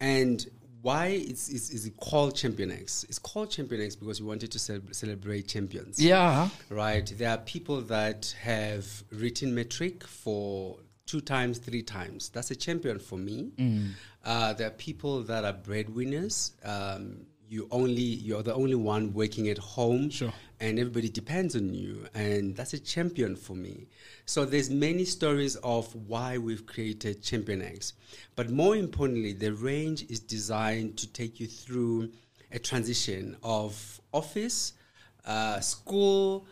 And 0.00 0.46
why 0.82 1.06
it's, 1.08 1.48
it's 1.48 1.70
is 1.70 1.86
it 1.86 1.96
called 1.96 2.34
Champion 2.36 2.70
X? 2.70 3.04
It's 3.08 3.18
called 3.18 3.50
Champion 3.50 3.82
X 3.82 3.96
because 3.96 4.20
we 4.20 4.28
wanted 4.28 4.52
to 4.52 4.58
cel- 4.58 4.80
celebrate 4.92 5.48
champions 5.48 5.98
Yeah. 6.02 6.48
right? 6.70 7.06
There 7.16 7.30
are 7.30 7.38
people 7.38 7.80
that 7.82 8.34
have 8.40 8.86
written 9.10 9.54
matric 9.54 10.04
for 10.04 10.78
two 11.06 11.20
times, 11.20 11.58
three 11.58 11.82
times. 11.82 12.28
That's 12.28 12.50
a 12.50 12.56
champion 12.56 12.98
for 12.98 13.18
me. 13.18 13.50
Uh, 14.24 14.52
there 14.52 14.66
are 14.68 14.70
people 14.72 15.22
that 15.22 15.44
are 15.44 15.52
breadwinners. 15.54 16.52
Um, 16.62 17.26
you 17.48 17.66
only 17.70 18.02
you're 18.02 18.42
the 18.42 18.54
only 18.54 18.74
one 18.74 19.12
working 19.14 19.48
at 19.48 19.58
home, 19.58 20.10
Sure. 20.10 20.32
and 20.60 20.78
everybody 20.78 21.08
depends 21.08 21.56
on 21.56 21.72
you, 21.74 22.06
and 22.14 22.54
that's 22.56 22.74
a 22.74 22.78
champion 22.78 23.36
for 23.36 23.54
me. 23.56 23.86
So 24.26 24.44
there's 24.44 24.70
many 24.70 25.04
stories 25.04 25.56
of 25.56 25.94
why 25.94 26.38
we've 26.38 26.66
created 26.66 27.22
Champion 27.22 27.62
X, 27.62 27.94
but 28.36 28.50
more 28.50 28.76
importantly, 28.76 29.32
the 29.32 29.52
range 29.54 30.04
is 30.08 30.20
designed 30.20 30.96
to 30.98 31.06
take 31.12 31.40
you 31.40 31.46
through 31.46 32.10
a 32.52 32.58
transition 32.58 33.36
of 33.42 34.00
office, 34.12 34.74
uh, 35.24 35.60
school, 35.60 36.46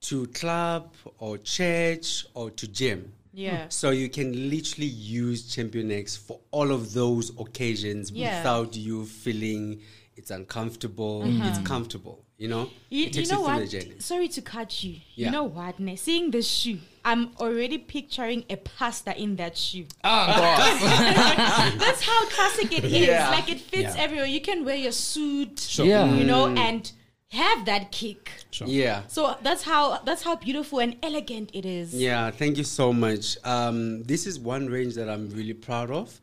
to 0.00 0.26
club 0.28 0.94
or 1.18 1.38
church 1.38 2.24
or 2.34 2.50
to 2.52 2.68
gym. 2.68 3.12
Yeah. 3.34 3.68
So 3.68 3.90
you 3.90 4.08
can 4.08 4.48
literally 4.50 4.86
use 4.86 5.52
Champion 5.54 5.90
X 5.92 6.16
for 6.16 6.40
all 6.50 6.70
of 6.72 6.92
those 6.92 7.30
occasions 7.38 8.10
Yeah. 8.10 8.38
without 8.38 8.76
you 8.76 9.06
feeling 9.06 9.80
it's 10.18 10.30
uncomfortable. 10.30 11.22
It's 11.48 11.58
comfortable, 11.60 12.24
you 12.36 12.48
know? 12.48 12.68
You, 12.90 13.04
It 13.04 13.06
you 13.06 13.10
takes 13.12 13.30
know 13.30 13.44
through 13.44 13.60
what? 13.62 13.70
the. 13.70 14.00
Sorry 14.00 14.28
to 14.28 14.42
cut 14.42 14.82
you. 14.82 14.96
Yeah. 15.14 15.26
You 15.26 15.32
know 15.32 15.44
what? 15.44 15.78
Ne? 15.78 15.96
Seeing 15.96 16.30
this 16.30 16.48
shoe, 16.48 16.78
I'm 17.04 17.30
already 17.38 17.78
picturing 17.78 18.44
a 18.50 18.56
pasta 18.56 19.16
in 19.16 19.36
that 19.36 19.56
shoe. 19.56 19.86
Ah, 20.04 20.26
Nkosi. 20.28 21.78
That's 21.78 22.02
how 22.02 22.26
classic 22.28 22.76
it 22.78 22.84
is. 22.84 22.92
Yeah. 23.06 23.30
Like 23.30 23.48
it 23.48 23.60
fits 23.60 23.94
Yeah. 23.96 24.02
everywhere. 24.04 24.26
You 24.26 24.40
can 24.40 24.64
wear 24.64 24.76
your 24.76 24.92
suit, 24.92 25.78
Yeah. 25.78 26.12
you 26.14 26.24
know, 26.24 26.46
Mm. 26.46 26.58
and 26.58 26.92
have 27.30 27.64
that 27.66 27.92
kick. 27.92 28.30
Sure. 28.50 28.66
Yeah. 28.66 29.02
So 29.08 29.36
that's 29.42 29.62
how 29.62 29.98
that's 30.08 30.22
how 30.22 30.34
beautiful 30.36 30.78
and 30.80 30.96
elegant 31.02 31.50
it 31.54 31.64
is. 31.66 31.94
Yeah, 31.94 32.30
thank 32.30 32.56
you 32.56 32.64
so 32.64 32.92
much. 32.92 33.36
Um, 33.44 34.02
this 34.04 34.26
is 34.26 34.38
one 34.40 34.66
range 34.68 34.94
that 34.94 35.08
I'm 35.08 35.28
really 35.30 35.54
proud 35.54 35.90
of. 35.90 36.20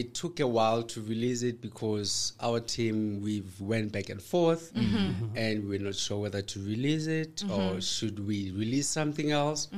It 0.00 0.14
took 0.14 0.40
a 0.40 0.46
while 0.46 0.82
to 0.82 1.00
release 1.00 1.42
it 1.42 1.60
because 1.60 2.34
our 2.40 2.60
team 2.60 3.22
we've 3.22 3.58
went 3.60 3.92
back 3.92 4.10
and 4.10 4.20
forth, 4.20 4.74
mm-hmm. 4.74 4.96
Mm-hmm. 4.96 5.38
and 5.44 5.68
we're 5.68 5.78
not 5.88 5.94
sure 5.94 6.18
whether 6.18 6.42
to 6.42 6.58
release 6.60 7.06
it 7.06 7.36
mm-hmm. 7.36 7.52
or 7.52 7.80
should 7.80 8.18
we 8.26 8.50
release 8.50 8.88
something 8.88 9.30
else. 9.30 9.68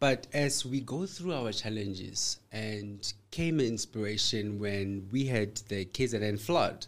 But 0.00 0.26
as 0.32 0.64
we 0.64 0.80
go 0.80 1.06
through 1.06 1.34
our 1.34 1.52
challenges, 1.52 2.38
and 2.50 3.12
came 3.30 3.60
an 3.60 3.66
inspiration 3.66 4.58
when 4.58 5.06
we 5.12 5.26
had 5.26 5.56
the 5.68 5.84
KZN 5.84 6.40
flood, 6.40 6.86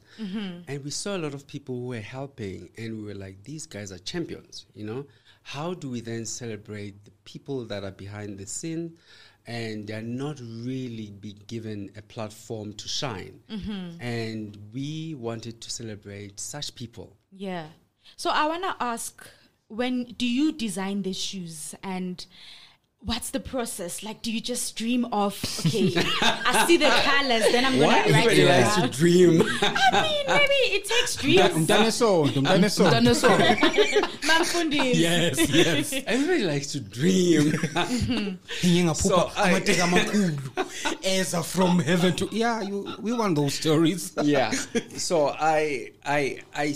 and 0.69 0.85
we 0.85 0.91
saw 0.91 1.17
a 1.17 1.19
lot 1.19 1.35
of 1.35 1.47
people 1.47 1.75
who 1.75 1.89
were 1.89 2.01
helping, 2.01 2.71
and 2.79 2.99
we 2.99 3.05
were 3.05 3.15
like, 3.15 3.43
these 3.45 3.67
guys 3.67 3.93
are 3.93 3.99
champions, 3.99 4.67
you 4.75 4.85
know? 4.85 5.05
How 5.43 5.75
do 5.75 5.91
we 5.91 6.01
then 6.01 6.25
celebrate 6.27 7.05
the 7.05 7.11
people 7.25 7.65
that 7.67 7.83
are 7.85 7.91
behind 7.91 8.39
the 8.39 8.47
scene 8.47 8.97
and 9.47 9.87
they're 9.87 10.03
not 10.03 10.41
really 10.41 11.11
be 11.21 11.35
given 11.47 11.91
a 11.97 12.03
platform 12.03 12.73
to 12.75 12.89
shine. 12.89 13.41
Mm-hmm. 13.51 14.01
And 14.01 14.59
we 14.73 15.15
wanted 15.15 15.61
to 15.61 15.71
celebrate 15.71 16.39
such 16.39 16.75
people. 16.75 17.17
Yeah. 17.33 17.67
So 18.17 18.31
I 18.31 18.47
wanna 18.47 18.77
ask, 18.81 19.27
when 19.69 20.05
do 20.05 20.27
you 20.27 20.53
design 20.53 21.03
the 21.03 21.13
shoes? 21.13 21.75
And 21.83 22.25
what's 23.03 23.31
the 23.31 23.41
process? 23.41 24.03
Like, 24.03 24.21
do 24.23 24.31
you 24.31 24.41
just 24.41 24.77
dream 24.77 25.07
of 25.07 25.33
okay, 25.61 25.93
I 25.97 26.65
see 26.67 26.77
the 26.77 26.85
colors, 27.05 27.43
then 27.53 27.65
I'm 27.65 27.79
gonna 27.79 27.89
write 27.93 28.07
it. 28.07 28.15
everybody 28.15 28.43
it 28.43 28.49
likes 28.49 28.75
to 28.77 28.89
dream 28.89 29.43
I 29.63 30.03
mean, 30.03 30.27
maybe 30.29 30.61
it 30.77 30.85
takes 30.85 31.17
dreams. 31.23 31.41
umntana 31.41 31.87
esonto 31.87 32.41
umntana 32.41 32.67
esonto 32.67 32.91
Mntana 32.91 33.11
esonto. 33.11 34.27
Mamfundisi. 34.27 35.01
yes 35.01 35.51
yes 35.51 35.93
everybody 36.07 36.45
likes 36.45 36.73
to 36.73 36.81
dream 36.81 37.53
mm-hmm. 37.53 38.37
ngiye 38.69 38.95
So 38.95 39.11
ngaphupha 39.17 39.37
I- 39.37 39.51
amateka 39.51 39.85
amakhulu 39.85 40.39
eza 41.03 41.43
from 41.43 41.79
heaven 41.81 42.15
to 42.17 42.29
yeah 42.33 42.61
you, 42.63 42.87
we 43.03 43.13
want 43.13 43.35
those 43.37 43.55
stories 43.55 44.13
yeah 44.23 44.51
so 44.97 45.29
I, 45.41 45.93
I, 46.05 46.39
I 46.55 46.75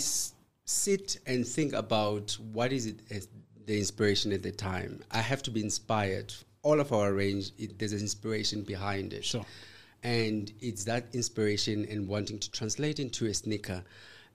sit 0.65 1.19
and 1.27 1.45
think 1.47 1.73
about 1.73 2.31
what 2.53 2.71
is 2.73 2.85
it 2.87 2.99
as 3.11 3.27
the 3.65 3.77
inspiration 3.77 4.31
at 4.31 4.43
the 4.43 4.51
time 4.51 5.03
i 5.11 5.19
have 5.19 5.41
to 5.43 5.51
be 5.51 5.61
inspired 5.61 6.33
all 6.65 6.79
of 6.79 6.91
our 6.91 7.13
range, 7.13 7.51
it, 7.59 7.77
there's 7.77 7.93
an 7.93 7.99
inspiration 7.99 8.63
behind 8.63 9.13
it. 9.13 9.23
Sure. 9.23 9.45
And 10.03 10.51
it's 10.59 10.83
that 10.85 11.05
inspiration 11.13 11.85
and 11.89 12.07
wanting 12.07 12.39
to 12.39 12.51
translate 12.51 12.99
into 12.99 13.27
a 13.27 13.33
sneaker 13.33 13.83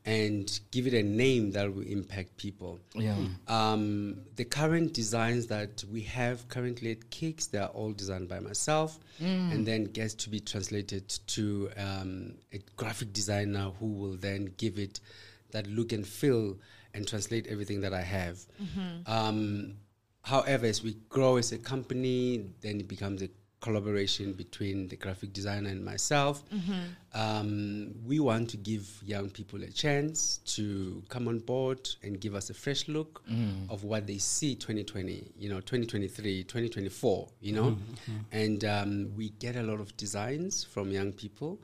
and 0.07 0.61
give 0.71 0.87
it 0.87 0.95
a 0.95 1.03
name 1.03 1.51
that 1.51 1.75
will 1.75 1.83
impact 1.83 2.37
people. 2.37 2.79
Yeah. 2.95 3.17
Um, 3.49 4.23
the 4.37 4.45
current 4.45 4.95
designs 4.95 5.49
that 5.49 5.85
we 5.93 6.03
have 6.03 6.49
currently 6.49 6.93
at 6.93 7.11
Kicks, 7.11 7.49
they 7.49 7.59
are 7.59 7.69
all 7.69 7.93
designed 7.93 8.29
by 8.29 8.39
myself 8.39 8.99
and 9.19 9.67
then 9.67 9.85
gets 9.85 10.15
to 10.15 10.31
be 10.31 10.41
translated 10.41 11.09
to 11.27 11.71
um, 11.77 12.35
a 12.53 12.61
graphic 12.77 13.13
designer 13.13 13.73
who 13.79 13.87
will 13.87 14.17
then 14.17 14.55
give 14.57 14.79
it 14.79 15.01
that 15.51 15.67
look 15.67 15.93
and 15.93 16.07
feel 16.07 16.57
and 16.95 17.07
translate 17.07 17.47
everything 17.49 17.81
that 17.83 17.93
I 17.95 18.03
have. 18.03 18.39
Um, 19.07 19.75
however, 20.23 20.67
as 20.67 20.83
we 20.83 20.95
grow 21.09 21.37
as 21.37 21.53
a 21.53 21.59
company, 21.59 22.45
then 22.61 22.81
it 22.81 22.89
becomes 22.89 23.23
a 23.23 23.29
collaboration 23.61 24.33
between 24.33 24.89
the 24.89 24.97
graphic 24.97 25.35
designer 25.35 25.69
and 25.69 25.85
myself. 25.85 26.43
Um, 27.13 27.95
we 28.07 28.19
want 28.19 28.49
to 28.51 28.57
give 28.57 28.89
young 29.05 29.29
people 29.29 29.63
a 29.63 29.71
chance 29.71 30.39
to 30.57 31.03
come 31.11 31.29
on 31.29 31.41
board 31.41 31.89
and 32.03 32.19
give 32.21 32.35
us 32.35 32.49
a 32.51 32.55
fresh 32.55 32.89
look 32.89 33.23
of 33.69 33.85
what 33.85 34.07
they 34.07 34.17
see 34.19 34.55
2020, 34.55 35.33
you 35.37 35.49
know, 35.51 35.61
2023, 35.61 36.45
2024, 36.45 37.29
you 37.41 37.53
know. 37.53 37.77
And 38.33 38.65
um, 38.65 39.13
we 39.17 39.31
get 39.31 39.57
a 39.57 39.63
lot 39.63 39.81
of 39.81 39.95
designs 39.97 40.65
from 40.65 40.91
young 40.91 41.13
people 41.13 41.59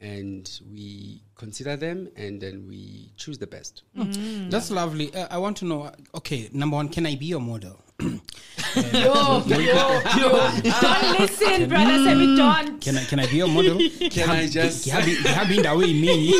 and 0.00 0.60
we 0.72 1.20
consider 1.36 1.76
them 1.76 2.08
and 2.16 2.40
then 2.40 2.66
we 2.68 3.12
choose 3.16 3.38
the 3.38 3.46
best. 3.46 3.82
That's 3.94 4.70
lovely. 4.70 5.14
Uh, 5.14 5.28
I 5.30 5.38
want 5.38 5.56
to 5.58 5.64
know. 5.66 5.90
Okay, 6.14 6.48
number 6.52 6.76
one, 6.76 6.88
can 6.88 7.06
I 7.06 7.16
be 7.16 7.26
your 7.26 7.40
model? 7.40 7.76
Yo, 8.00 9.42
yo, 9.46 9.58
yo. 9.58 10.50
Don't 10.62 11.20
listen, 11.20 11.68
brother 11.68 11.98
Sammy, 12.04 12.36
don't. 12.36 12.80
Can 12.80 12.96
I 12.96 13.04
can 13.04 13.18
I 13.20 13.26
be 13.26 13.36
your 13.36 13.48
model? 13.48 13.76
Can 14.10 14.30
I 14.30 14.46
just- 14.46 14.86
ngihambe 14.86 15.12
ngihambe 15.20 15.56
indawo 15.56 15.82
eyiningi 15.82 16.34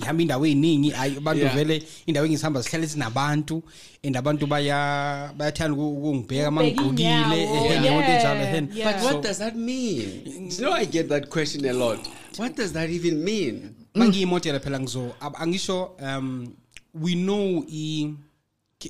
ngihambe 0.00 0.22
indawo 0.22 0.46
eyiningi 0.46 0.92
ayi 0.94 1.16
abantu 1.16 1.42
Yeah. 1.44 1.54
vele 1.56 1.82
indawo 2.06 2.26
engisihamba 2.26 2.62
sihlale 2.62 2.86
sinabantu 2.88 3.62
and 4.04 4.16
abantu 4.16 4.46
bayathanda 4.46 5.76
ukungibheka 5.76 6.48
uma 6.48 6.62
Ukubheka 6.62 6.82
ngigqokile 6.82 7.42
inyawo, 7.42 7.64
ehe, 7.66 7.80
ngiyabona 7.80 8.08
yeah, 8.08 8.16
enjalo 8.16 8.40
ehe. 8.40 8.60
But 8.84 9.02
what 9.04 9.22
does 9.22 9.38
that 9.38 9.56
mean? 9.56 10.50
You 10.50 10.60
know, 10.64 10.72
I 10.72 10.84
get 10.86 11.08
that 11.08 11.28
question 11.30 11.64
a 11.66 11.72
lot. 11.72 11.98
What 12.36 12.56
does 12.56 12.72
that 12.72 12.90
even 12.90 13.24
mean? 13.24 13.74
mangiyimodela 13.94 14.60
phela 14.60 14.80
ngizo 14.80 15.12
ab- 15.20 15.36
angisho 15.38 15.90
um 16.00 16.54
we 16.94 17.14
know 17.14 17.64
i 17.68 18.14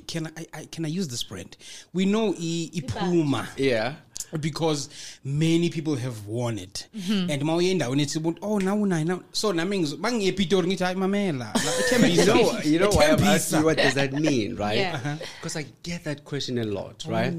can 0.07 0.27
I, 0.37 0.45
I 0.53 0.65
can 0.65 0.85
I 0.85 0.87
use 0.99 1.07
this 1.07 1.23
brand? 1.23 1.57
We 1.93 2.05
know 2.05 2.33
i, 2.39 2.69
i 2.73 3.47
Yeah. 3.57 3.95
Because 4.39 4.89
many 5.25 5.69
people 5.69 5.95
have 5.95 6.15
worn 6.27 6.57
it 6.57 6.87
and 7.29 7.43
ma 7.43 7.55
uye 7.55 7.71
endaweni 7.71 8.01
ethi 8.03 8.17
umuntu 8.19 8.37
oh 8.41 8.59
nawu 8.59 8.85
nayo 8.85 9.05
nawu 9.05 9.21
so 9.31 9.53
nami 9.53 9.79
ngizo 9.79 9.97
mangiye 9.97 10.29
ePitori 10.31 10.67
ngithi 10.67 10.83
hayi 10.83 10.95
mamela 10.95 11.53
la, 11.53 12.07
You 12.07 12.25
know, 12.25 12.59
you 12.63 12.79
know 12.79 12.89
why 12.89 13.05
I'm 13.11 13.23
asking 13.23 13.63
what 13.63 13.77
does 13.77 13.93
that 13.95 14.13
mean, 14.13 14.55
right? 14.55 14.77
Yeah. 14.81 15.17
Because 15.39 15.55
I 15.59 15.65
get 15.83 16.03
that 16.05 16.23
question 16.23 16.57
a 16.57 16.63
lot, 16.63 17.03
right? 17.07 17.33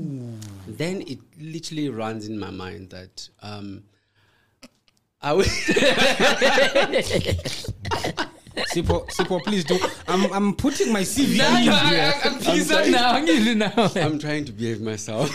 Then 0.69 1.03
it 1.03 1.19
literally 1.41 1.89
runs 1.89 2.27
in 2.29 2.39
my 2.39 2.51
mind 2.51 2.91
that 2.91 3.29
um, 3.43 3.83
I 5.21 5.33
would 5.33 5.47
Sipho, 8.75 9.07
Sipho, 9.11 9.43
please 9.43 9.65
do. 9.65 9.79
I'm 10.07 10.31
I'm 10.33 10.55
putting 10.55 10.93
my 10.93 11.03
CV 11.03 11.39
No, 11.39 11.47
in 11.57 11.67
no, 11.67 11.77
here. 11.77 12.01
I- 12.03 12.13
I- 12.13 12.21
I'm 12.31 12.39
pleased 12.39 12.71
now. 12.71 13.19
Ngizwi 13.19 13.57
now. 13.57 13.91
I'm 14.03 14.19
trying 14.19 14.45
to 14.45 14.53
behave 14.53 14.81
myself. 14.81 15.31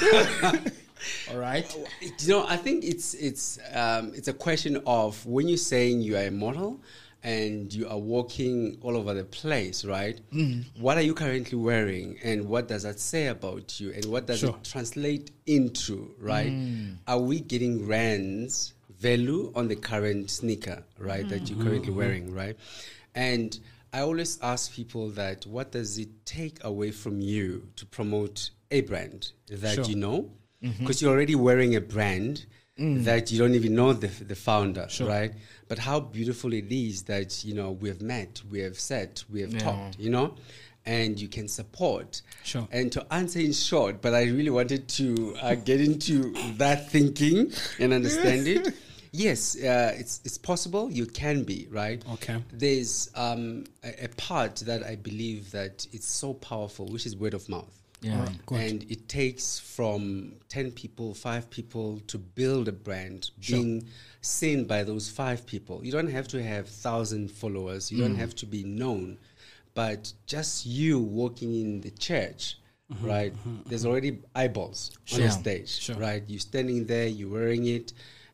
All 1.32 1.38
right. 1.38 1.66
Oh, 1.78 1.86
you 2.02 2.30
know, 2.30 2.46
I 2.48 2.58
think 2.58 2.84
it's 2.84 3.14
it's 3.14 3.60
um, 3.74 4.12
it's 4.16 4.28
a 4.28 4.34
question 4.34 4.82
of 4.86 5.26
when 5.26 5.48
you're 5.48 5.58
saying 5.58 6.02
you 6.02 6.16
are 6.18 6.26
a 6.28 6.32
model 6.32 6.80
and 7.24 7.74
you 7.74 7.88
are 7.90 7.98
walking 7.98 8.78
all 8.82 8.96
over 8.96 9.14
the 9.14 9.24
place, 9.24 9.84
right? 9.84 10.22
Mm. 10.32 10.64
What 10.80 10.98
are 10.98 11.02
you 11.02 11.14
currently 11.14 11.58
wearing, 11.58 12.18
and 12.24 12.48
what 12.48 12.68
does 12.68 12.84
that 12.84 13.00
say 13.00 13.28
about 13.28 13.80
you, 13.80 13.92
and 13.92 14.06
what 14.06 14.28
does 14.28 14.40
Sure. 14.40 14.50
it 14.52 14.64
translate 14.64 15.32
into, 15.46 16.14
right? 16.20 16.52
Mm. 16.52 16.98
Are 17.08 17.20
we 17.20 17.40
getting 17.40 17.88
rands 17.88 18.74
value 19.00 19.52
on 19.56 19.68
the 19.68 19.76
current 19.76 20.30
sneaker, 20.30 20.84
right, 21.00 21.28
that 21.30 21.50
you're 21.50 21.62
currently 21.62 21.92
mm. 21.92 21.96
wearing, 21.96 22.34
right? 22.34 22.56
And 23.16 23.60
I 23.92 24.02
always 24.02 24.38
ask 24.42 24.72
people 24.72 25.10
that 25.12 25.46
what 25.48 25.72
does 25.72 25.98
it 25.98 26.10
take 26.26 26.64
away 26.64 26.92
from 26.92 27.20
you 27.20 27.68
to 27.78 27.86
promote 27.86 28.52
a 28.70 28.82
brand 28.82 29.32
that 29.50 29.76
Sure. 29.76 29.86
you 29.86 29.96
know? 29.96 30.32
Because 30.62 31.02
you're 31.02 31.12
already 31.14 31.36
wearing 31.36 31.76
a 31.76 31.82
brand 31.82 32.46
that 32.78 33.32
you 33.32 33.40
don't 33.40 33.56
even 33.56 33.74
know 33.76 33.92
the, 33.94 34.08
the 34.24 34.36
founder, 34.36 34.88
right? 35.02 35.34
But 35.68 35.80
how 35.80 36.00
beautiful 36.00 36.54
it 36.54 36.72
is 36.72 37.04
that, 37.04 37.44
you 37.44 37.54
know, 37.56 37.72
we 37.72 37.90
have 37.90 38.02
met, 38.02 38.42
we 38.52 38.60
have 38.60 38.80
sat, 38.80 39.24
we 39.32 39.42
have 39.42 39.54
Yeah. 39.54 39.60
talked, 39.60 40.00
you 40.00 40.10
know? 40.10 40.36
And 40.86 41.20
you 41.20 41.28
can 41.28 41.48
support. 41.50 42.22
Sure. 42.44 42.68
And 42.72 42.92
to 42.94 43.06
answer 43.14 43.40
in 43.40 43.52
short, 43.52 44.02
but 44.02 44.14
I 44.14 44.24
really 44.26 44.50
wanted 44.52 44.88
to 44.90 45.36
uh, 45.42 45.56
get 45.56 45.82
into 45.82 46.32
that 46.58 46.90
thinking 46.90 47.52
and 47.80 47.94
understand 47.94 48.48
it. 48.48 48.74
Yes, 49.14 49.56
uh, 49.56 49.94
it's 49.98 50.22
it's 50.26 50.38
possible. 50.38 50.92
You 50.92 51.06
can 51.08 51.44
be 51.44 51.66
right. 51.72 52.04
Okay. 52.16 52.44
There's 52.52 53.10
um, 53.16 53.64
a, 53.84 54.04
a 54.06 54.08
part 54.10 54.58
that 54.58 54.84
I 54.84 54.96
believe 54.98 55.50
that 55.52 55.88
it's 55.94 56.08
so 56.08 56.34
powerful, 56.34 56.86
which 56.88 57.06
is 57.06 57.16
word 57.16 57.34
of 57.34 57.48
mouth. 57.50 57.74
Yeah. 58.02 58.28
Uh, 58.52 58.56
and 58.56 58.84
it 58.90 59.08
takes 59.10 59.60
from 59.60 60.34
10 60.50 60.72
people, 60.72 61.14
five 61.14 61.50
people 61.50 62.02
to 62.08 62.18
build 62.18 62.68
a 62.68 62.72
brand, 62.72 63.30
being 63.48 63.88
seen 64.22 64.66
by 64.66 64.84
those 64.84 65.10
five 65.10 65.46
people. 65.46 65.80
You 65.84 65.92
don't 65.92 66.10
have 66.10 66.28
to 66.30 66.42
have 66.44 66.66
1,000 66.66 67.32
followers, 67.32 67.92
you 67.92 68.00
don't 68.00 68.16
mm. 68.16 68.20
have 68.20 68.34
to 68.36 68.46
be 68.46 68.64
known, 68.64 69.18
but 69.74 70.14
just 70.28 70.66
you 70.66 71.00
walking 71.00 71.54
in 71.54 71.82
the 71.82 71.92
church. 71.92 72.58
Mm-hmm, 72.92 73.06
right, 73.06 73.34
mm-hmm, 73.34 73.50
mm-hmm. 73.50 73.70
there's 73.70 73.86
already 73.86 74.20
eyeballs 74.34 74.92
on 75.14 75.20
the 75.20 75.30
stage. 75.30 75.68
Sure. 75.68 75.98
Right, 75.98 76.24
you're 76.26 76.40
standing 76.40 76.86
there, 76.86 77.08
you're 77.08 77.30
wearing 77.30 77.66
it, 77.66 77.92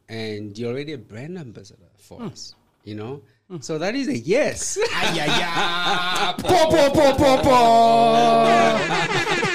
and 0.09 0.55
you're 0.55 0.71
already 0.71 0.93
a 0.93 0.97
brand 0.97 1.39
ambassador 1.39 1.89
for 1.97 2.19
mm. 2.19 2.31
us. 2.31 2.53
You 2.83 2.93
know, 2.95 3.21
mm. 3.49 3.63
so 3.63 3.79
that 3.79 3.95
is 3.95 4.09
a 4.09 4.17
yes. 4.17 4.77
Ay, 4.93 5.21
ay, 5.21 5.27
ay. 5.27 6.35
Po, 6.43 6.69
po, 6.69 6.91
po, 6.91 7.15
po, 7.15 7.37
po. 7.41 9.43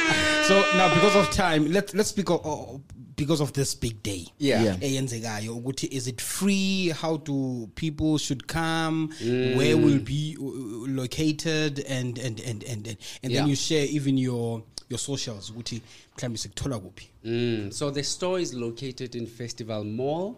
so 0.49 0.55
now 0.77 0.89
because 0.95 1.17
of 1.17 1.31
time 1.31 1.71
let's 1.73 1.95
let's 1.95 2.09
speak 2.11 2.31
of, 2.31 2.41
oh, 2.45 2.81
because 3.17 3.41
of 3.41 3.53
this 3.53 3.75
big 3.75 4.03
day 4.03 4.27
Yeah. 4.39 4.63
Yeah. 4.65 4.77
eyenzekayo 4.83 5.57
ukuthi 5.57 5.87
is 5.91 6.07
it 6.07 6.21
free 6.21 6.89
how 6.91 7.17
do 7.19 7.69
people 7.75 8.19
should 8.19 8.47
come 8.47 9.09
where 9.57 9.77
will 9.77 9.99
be 9.99 10.37
uh, 10.41 10.45
located 11.03 11.85
and 11.89 12.19
and 12.19 12.41
and 12.41 12.63
and 12.65 12.87
and, 12.87 12.97
and 13.23 13.33
Yeah. 13.33 13.41
then 13.41 13.49
you 13.51 13.57
share 13.57 13.85
even 13.87 14.19
your 14.19 14.63
your 14.89 14.99
socials 14.99 15.51
ukuthi 15.51 15.81
mhlambe 16.17 16.39
sikuthola 16.39 16.79
kuphi 16.79 17.09
Mm, 17.25 17.71
so 17.73 17.91
the 17.91 18.03
store 18.03 18.43
is 18.43 18.55
located 18.55 19.15
in 19.15 19.27
Festival 19.27 19.85
Mall 19.85 20.35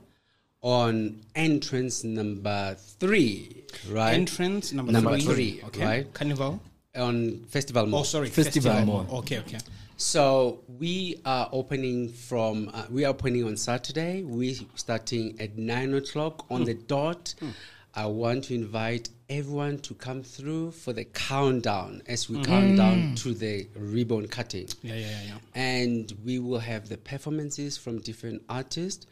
on 0.62 1.20
entrance 1.34 2.02
number 2.06 2.76
three, 2.98 3.48
right? 3.92 4.14
entrance 4.14 4.72
number, 4.74 4.92
Number 4.92 5.18
three, 5.18 5.34
three, 5.34 5.62
okay 5.66 5.84
right? 5.86 6.12
carnival 6.12 6.58
on 6.96 7.44
Festival 7.48 7.86
Mall. 7.86 8.00
oh 8.00 8.04
sorry 8.04 8.28
Festival 8.28 8.84
Mall. 8.84 9.06
okay 9.12 9.38
okay 9.38 9.58
So 10.00 10.60
we 10.66 11.20
are 11.26 11.50
opening 11.52 12.08
from 12.08 12.70
uh, 12.72 12.86
we 12.88 13.04
are 13.04 13.08
opening 13.08 13.44
on 13.44 13.58
Saturday. 13.58 14.22
We 14.22 14.66
starting 14.74 15.38
at 15.38 15.58
nine 15.58 15.92
o'clock 15.92 16.46
on 16.50 16.64
the 16.64 16.72
dot. 16.72 17.34
I 17.94 18.06
want 18.06 18.44
to 18.44 18.54
invite 18.54 19.10
everyone 19.28 19.78
to 19.80 19.92
come 19.92 20.22
through 20.22 20.70
for 20.70 20.94
the 20.94 21.04
countdown 21.04 22.00
as 22.06 22.30
we 22.30 22.42
count 22.42 22.78
down 22.78 23.14
to 23.16 23.34
the 23.34 23.68
ribbon 23.76 24.26
cutting. 24.26 24.68
yeah 24.80 24.94
yeah 24.94 25.00
yeah, 25.00 25.22
yeah. 25.26 25.38
and 25.54 26.12
we 26.24 26.38
will 26.38 26.60
have 26.60 26.88
the 26.88 26.96
performances 26.96 27.76
from 27.76 28.00
different 28.00 28.42
artists 28.48 29.06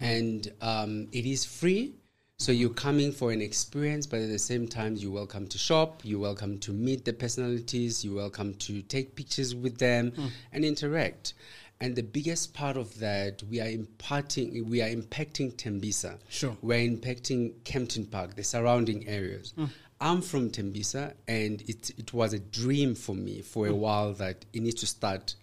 and 0.00 0.52
um, 0.60 1.08
it 1.12 1.24
is 1.24 1.44
free 1.46 1.94
so 2.38 2.52
you're 2.52 2.68
coming 2.70 3.12
for 3.12 3.32
an 3.32 3.40
experience 3.40 4.06
but 4.06 4.20
at 4.20 4.28
the 4.28 4.38
same 4.38 4.68
time 4.68 4.94
you're 4.96 5.10
welcome 5.12 5.46
to 5.46 5.56
shop 5.56 6.02
you're 6.04 6.20
welcome 6.20 6.58
to 6.58 6.70
meet 6.70 7.04
the 7.06 7.12
personalities 7.12 8.04
you're 8.04 8.14
welcome 8.16 8.52
to 8.54 8.82
take 8.82 9.14
pictures 9.16 9.54
with 9.54 9.78
them 9.78 10.12
and 10.52 10.62
interact 10.64 11.32
and 11.80 11.96
the 11.96 12.02
biggest 12.02 12.52
part 12.52 12.76
of 12.76 12.98
that 12.98 13.42
we 13.50 13.58
are 13.60 13.68
imparting 13.70 14.68
we 14.68 14.82
are 14.82 14.88
impacting 14.88 15.50
tembisa 15.54 16.18
Sure. 16.28 16.54
we're 16.60 16.78
impacting 16.90 17.52
Kempton 17.64 18.04
Park, 18.04 18.34
the 18.36 18.44
surrounding 18.44 19.06
areas. 19.08 19.52
Hmm. 19.56 19.64
I'm 19.98 20.20
from 20.20 20.50
Tembisa, 20.50 21.14
and 21.26 21.62
it, 21.62 21.90
it 21.98 22.12
was 22.12 22.34
a 22.34 22.38
dream 22.38 22.94
for 22.94 23.14
me 23.14 23.40
for 23.40 23.66
a 23.66 23.70
Hmm. 23.72 23.78
while 23.80 24.12
that 24.14 24.44
it 24.52 24.60
needs 24.62 24.80
to 24.80 24.86
start 24.86 25.34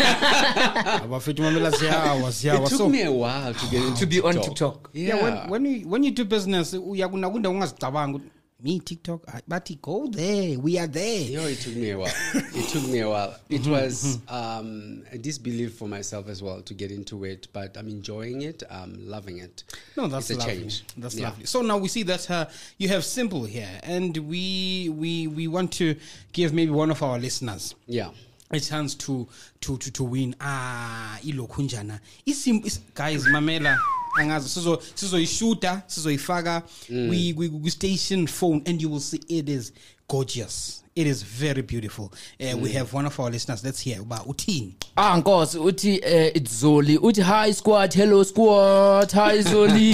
Abafethu 1.04 1.42
mamela 1.44 1.72
ziyawa 1.72 2.32
ziyawa 2.32 2.66
It 2.66 2.70
took 2.78 2.92
me 2.92 3.02
a 3.04 3.12
while 3.12 3.54
to 3.54 3.68
get 3.72 3.84
into 3.84 4.00
To 4.02 4.06
be 4.06 4.22
on 4.22 4.34
TikTok. 4.42 4.90
Yeah. 4.94 5.16
yeah, 5.16 5.24
when, 5.24 5.50
when 5.50 5.66
you 5.66 5.88
when 5.88 6.04
you 6.04 6.12
do 6.12 6.26
business 6.26 6.74
uyakuna 6.74 7.30
kunda 7.30 7.50
ungazicabanga 7.50 8.20
me 8.60 8.80
TikTok 8.80 9.22
ah, 9.28 9.40
but 9.48 9.70
go 9.82 10.08
there 10.08 10.58
we 10.58 10.80
are 10.80 10.88
there 10.88 11.22
You 11.22 11.38
know, 11.38 11.48
it 11.48 11.60
took 11.60 11.76
me 11.76 11.92
a 11.92 11.98
while. 11.98 12.12
it 12.34 12.70
took 12.70 12.84
me 12.88 13.00
a 13.02 13.10
while. 13.10 13.36
It 13.50 13.68
was 13.68 14.18
um, 14.28 15.04
a 15.12 15.18
disbelief 15.18 15.76
for 15.76 15.88
myself 15.88 16.28
as 16.28 16.42
well 16.42 16.62
to 16.64 16.74
get 16.74 16.92
into 16.92 17.24
it, 17.24 17.48
but 17.54 17.78
I'm 17.78 17.88
enjoying 17.88 18.42
it. 18.42 18.64
I'm 18.72 18.96
loving 19.08 19.38
it. 19.38 19.64
No, 19.96 20.08
that's 20.08 20.32
it's 20.32 20.38
a 20.44 20.48
lovely. 20.48 20.62
change. 20.62 20.84
That's 20.98 21.16
Yeah. 21.16 21.30
lovely. 21.30 21.46
So 21.46 21.62
now 21.62 21.78
we 21.78 21.88
see 21.88 22.04
that 22.04 22.30
uh, 22.32 22.46
you 22.80 22.88
have 22.90 23.04
simple 23.06 23.44
here, 23.46 23.70
and 23.84 24.18
we 24.18 24.90
we 24.90 25.28
we 25.28 25.48
want 25.48 25.72
to 25.74 25.96
give 26.34 26.52
maybe 26.52 26.72
one 26.72 26.90
of 26.90 27.04
our 27.04 27.20
listeners 27.20 27.76
Yeah. 27.86 28.10
a 28.50 28.60
chance 28.60 28.96
to 28.96 29.28
to 29.62 29.78
to, 29.78 29.92
to 29.92 30.04
win. 30.04 30.36
Ah, 30.42 31.20
ilokhu 31.24 31.62
njana. 31.62 32.00
Isim 32.26 32.66
is 32.66 32.80
guys 32.96 33.24
mamela 33.26 33.78
angazi 34.18 34.50
sizo 34.50 34.82
sizoyishuta 34.96 35.82
sizoyifaka 35.88 36.62
we 36.90 37.34
we 37.38 37.50
we 37.64 37.70
station 37.72 38.28
phone 38.28 38.62
and 38.66 38.82
you 38.82 38.92
will 38.92 39.02
see 39.02 39.20
it 39.28 39.50
is 39.50 39.74
gorgeous. 40.10 40.84
It 40.96 41.06
is 41.08 41.22
very 41.24 41.62
beautiful. 41.62 42.06
Uh, 42.40 42.58
We 42.58 42.72
have 42.74 42.92
one 42.92 43.06
of 43.06 43.20
our 43.20 43.30
listeners. 43.30 43.64
Let's 43.64 43.80
hear 43.82 44.02
about 44.02 44.26
uthini. 44.28 44.74
ah 44.96 45.18
nkosi 45.18 45.58
uthi 45.60 46.00
eh 46.04 46.32
it's 46.36 46.62
zoli 46.62 46.98
uthi 46.98 47.22
hi 47.22 47.54
squad 47.54 47.94
hello 47.94 48.24
squad 48.24 49.12
hi 49.12 49.42
zoli 49.44 49.94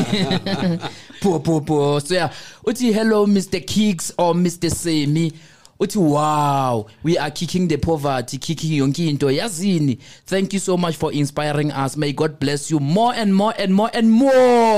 po 1.21 1.39
po 1.39 1.61
po 1.61 1.99
so 1.99 2.13
yeah 2.15 2.31
uthi 2.63 2.93
hello 2.93 3.25
mr 3.27 3.59
kicks 3.65 4.13
or 4.17 4.35
mr 4.35 4.69
semi 4.71 5.31
uthi 5.79 5.97
wow 5.97 6.85
we 7.03 7.17
are 7.17 7.31
kicking 7.31 7.67
the 7.67 7.77
poverty 7.77 8.37
kicking 8.37 8.71
yonke 8.71 9.07
into 9.07 9.27
yazini 9.27 9.97
thank 10.25 10.53
you 10.53 10.59
so 10.59 10.77
much 10.77 10.95
for 10.95 11.11
inspiring 11.11 11.71
us 11.71 11.97
may 11.97 12.13
god 12.13 12.39
bless 12.39 12.71
you 12.71 12.79
more 12.79 13.13
and 13.15 13.33
more 13.35 13.53
and 13.57 13.73
more 13.73 13.89
and 13.93 14.11
more 14.11 14.31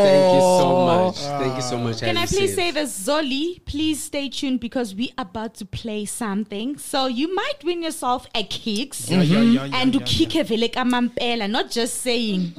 Thank 0.06 0.36
you 0.36 0.42
so 0.42 0.86
much. 0.86 1.16
Thank 1.18 1.56
you 1.56 1.62
so 1.62 1.78
much. 1.78 2.00
Can 2.00 2.18
I 2.18 2.24
as 2.24 2.34
please 2.34 2.56
say 2.56 2.72
this, 2.72 3.08
Zoli? 3.08 3.64
Please 3.66 4.04
stay 4.04 4.30
tuned 4.30 4.60
because 4.60 4.96
we 4.96 5.14
are 5.18 5.24
about 5.24 5.56
to 5.56 5.66
play 5.66 6.06
something. 6.06 6.78
So 6.78 7.08
you 7.08 7.34
might 7.34 7.64
win 7.64 7.82
yourself 7.84 8.28
a 8.36 8.44
kicks 8.44 9.10
yeah, 9.10 9.22
yeah, 9.22 9.42
yeah, 9.42 9.70
and 9.74 9.94
yeah, 9.94 10.00
to 10.00 10.06
kick 10.06 10.36
a 10.36 10.44
vele 10.44 10.70
kamampela, 10.70 11.50
not 11.50 11.72
just 11.72 12.02
saying. 12.02 12.54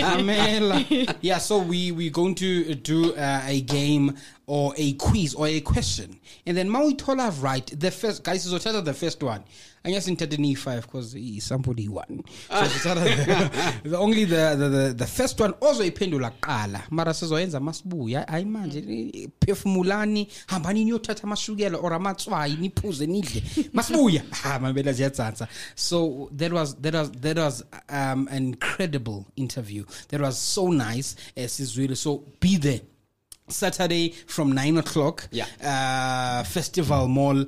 Amela. 0.00 1.16
yeah, 1.20 1.38
so 1.38 1.58
we 1.58 1.92
we're 1.92 2.10
going 2.10 2.34
to 2.36 2.74
do 2.74 3.14
uh, 3.14 3.42
a 3.46 3.60
game 3.62 4.16
or 4.48 4.72
a 4.76 4.94
quiz 4.94 5.34
or 5.34 5.46
a 5.46 5.60
question, 5.60 6.18
and 6.46 6.56
then 6.56 6.68
Maui 6.68 6.94
Tola 6.94 7.30
right 7.40 7.66
the 7.78 7.90
first 7.90 8.24
guys 8.24 8.46
is 8.46 8.64
the 8.64 8.94
first 8.94 9.22
one. 9.22 9.44
I 9.84 9.90
guess 9.90 10.08
in 10.08 10.16
Tedini 10.16 10.56
five 10.56 10.82
because 10.82 11.16
somebody 11.42 11.88
won. 11.88 12.24
So 12.48 12.54
sithatha 12.54 13.04
the, 13.82 13.88
the 13.90 13.98
only 13.98 14.24
the, 14.24 14.56
the 14.58 14.68
the 14.68 14.94
the 14.94 15.06
first 15.06 15.38
one 15.40 15.52
also 15.60 15.82
iphendula 15.82 16.32
qala 16.40 16.82
mara 16.90 17.12
sizoyenza 17.12 17.60
masibuya 17.60 18.26
hayi 18.28 18.44
manje 18.44 18.78
eh, 18.78 19.28
phefumulani 19.40 20.28
hambani 20.46 20.84
niyothatha 20.84 21.22
amashukela 21.22 21.78
or 21.78 21.92
amatswayi 21.92 22.56
niphuze 22.56 23.06
nidle. 23.06 23.42
Masibuya. 23.72 24.22
Ha 24.42 24.58
mabela 24.58 24.92
ziyadzansa. 24.92 25.48
So 25.74 26.28
that 26.32 26.52
was 26.52 26.74
that 26.76 26.94
was 26.94 27.10
that 27.12 27.36
was 27.36 27.64
um 27.88 28.28
an 28.30 28.44
incredible 28.44 29.26
interview. 29.36 29.84
That 30.08 30.20
was 30.20 30.38
so 30.38 30.68
nice 30.68 31.16
uh, 31.36 31.42
sizwile. 31.42 31.96
So 31.96 32.24
be 32.40 32.56
there 32.56 32.80
Saturday 33.48 34.10
from 34.26 34.52
9 34.52 34.78
o'clock 34.78 35.28
Yeah. 35.32 35.46
uh 35.60 36.44
festival 36.44 37.08
mall 37.08 37.40
uh 37.40 37.46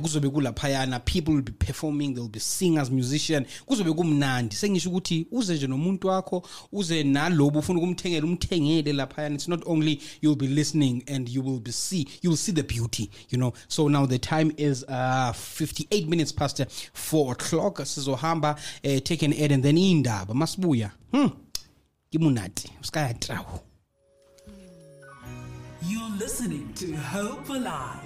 kuzobe 0.00 0.28
kulaphayana 0.30 1.00
people 1.04 1.34
will 1.34 1.42
be 1.42 1.52
performing 1.52 2.14
there 2.14 2.22
will 2.22 2.28
be 2.30 2.40
singers 2.40 2.90
musician. 2.90 3.46
Kuzobe 3.66 3.92
kumnandi. 3.92 4.54
Sengisho 4.56 4.90
ukuthi 4.90 5.26
uze 5.30 5.54
nje 5.54 5.66
nomuntu 5.66 6.08
wakho 6.08 6.42
uze 6.72 7.02
nalobo 7.02 7.58
ufuna 7.58 7.78
ukumthengela 7.80 8.26
umthengele 8.26 8.92
laphayana. 8.92 9.34
It's 9.34 9.48
not 9.48 9.62
only 9.66 10.00
you'll 10.20 10.36
be 10.38 10.46
listening 10.46 11.02
and 11.08 11.28
you 11.28 11.42
will 11.42 11.60
be 11.60 11.72
see 11.72 12.06
you 12.22 12.30
will 12.30 12.36
see 12.36 12.52
the 12.52 12.62
beauty 12.62 13.10
you 13.30 13.38
know. 13.38 13.52
So 13.68 13.88
now 13.88 14.06
the 14.06 14.18
time 14.18 14.52
is 14.56 14.84
uh 14.88 15.32
58 15.32 16.08
minutes 16.08 16.32
past 16.32 16.60
uh, 16.60 16.64
4 16.92 17.32
o'clock. 17.32 17.76
Sizohamba 17.84 18.56
uh, 18.84 19.00
take 19.00 19.22
an 19.22 19.32
ad 19.32 19.52
and 19.52 19.62
then 19.62 19.76
indaba 19.78 20.34
masibuya. 20.34 20.90
Hmm. 21.12 21.28
Kimunati. 22.12 22.70
Uskayatrawo 22.82 23.60
You're 25.86 26.08
listening 26.18 26.72
to 26.76 26.94
Hope 26.94 27.50
Alive. 27.50 28.00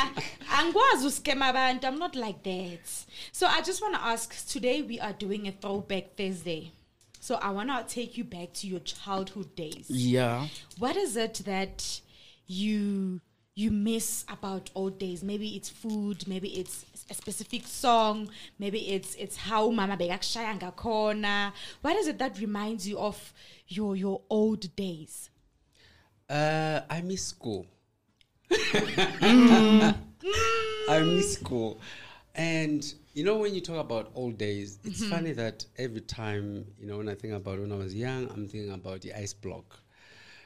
Angikwazi 0.58 1.08
uskema 1.08 1.48
abantu. 1.48 1.88
I'm 1.88 2.00
not 2.00 2.16
like 2.16 2.44
that. 2.44 2.88
So 3.32 3.48
I 3.48 3.62
just 3.62 3.82
want 3.82 3.96
to 3.96 4.02
ask 4.02 4.34
today 4.48 4.82
we 4.82 5.00
are 5.00 5.14
doing 5.14 5.48
a 5.48 5.52
throwback 5.52 6.16
Thursday. 6.16 6.72
So 7.20 7.36
I 7.36 7.52
want 7.52 7.70
to 7.70 7.84
take 7.94 8.18
you 8.18 8.24
back 8.24 8.54
to 8.54 8.68
your 8.68 8.80
childhood 8.80 9.56
days. 9.56 9.86
yeah 9.90 10.48
What 10.80 10.96
is 10.96 11.18
it 11.18 11.42
that 11.46 12.02
you 12.48 13.20
you 13.56 13.72
miss 13.72 14.26
about 14.30 14.70
old 14.76 15.00
days? 15.00 15.22
Maybe 15.24 15.56
it's 15.56 15.70
food, 15.70 16.28
maybe 16.28 16.50
it's 16.60 16.86
a 17.10 17.14
specific 17.14 17.68
song, 17.68 18.30
maybe 18.58 18.80
it's 18.80 19.16
it's 19.16 19.38
how 19.38 19.70
mama 19.70 19.98
bekakushaya 19.98 20.60
ngakhona. 20.60 21.52
What 21.82 21.98
is 21.98 22.08
it 22.08 22.20
that 22.20 22.40
reminds 22.40 22.88
you 22.88 23.00
of 23.00 23.34
your 23.68 23.98
your 23.98 24.22
old 24.30 24.74
days? 24.76 25.30
Uh, 26.30 26.82
I 26.90 27.02
miss 27.02 27.24
school. 27.26 27.66
I 28.52 29.96
miss 31.04 31.34
school. 31.34 31.80
And 32.36 32.94
you 33.14 33.24
know, 33.24 33.38
when 33.38 33.54
you 33.54 33.62
talk 33.62 33.78
about 33.80 34.12
old 34.16 34.38
days, 34.38 34.80
it's 34.84 35.06
funny 35.06 35.34
that 35.34 35.66
every 35.78 36.02
time, 36.02 36.66
you 36.80 36.88
know, 36.88 36.98
when 36.98 37.08
I 37.10 37.14
think 37.16 37.34
about 37.34 37.60
when 37.60 37.72
I 37.72 37.76
was 37.76 37.94
young, 37.94 38.28
I'm 38.30 38.48
thinking 38.48 38.72
about 38.74 39.02
the 39.02 39.14
ice 39.14 39.34
block. 39.34 39.80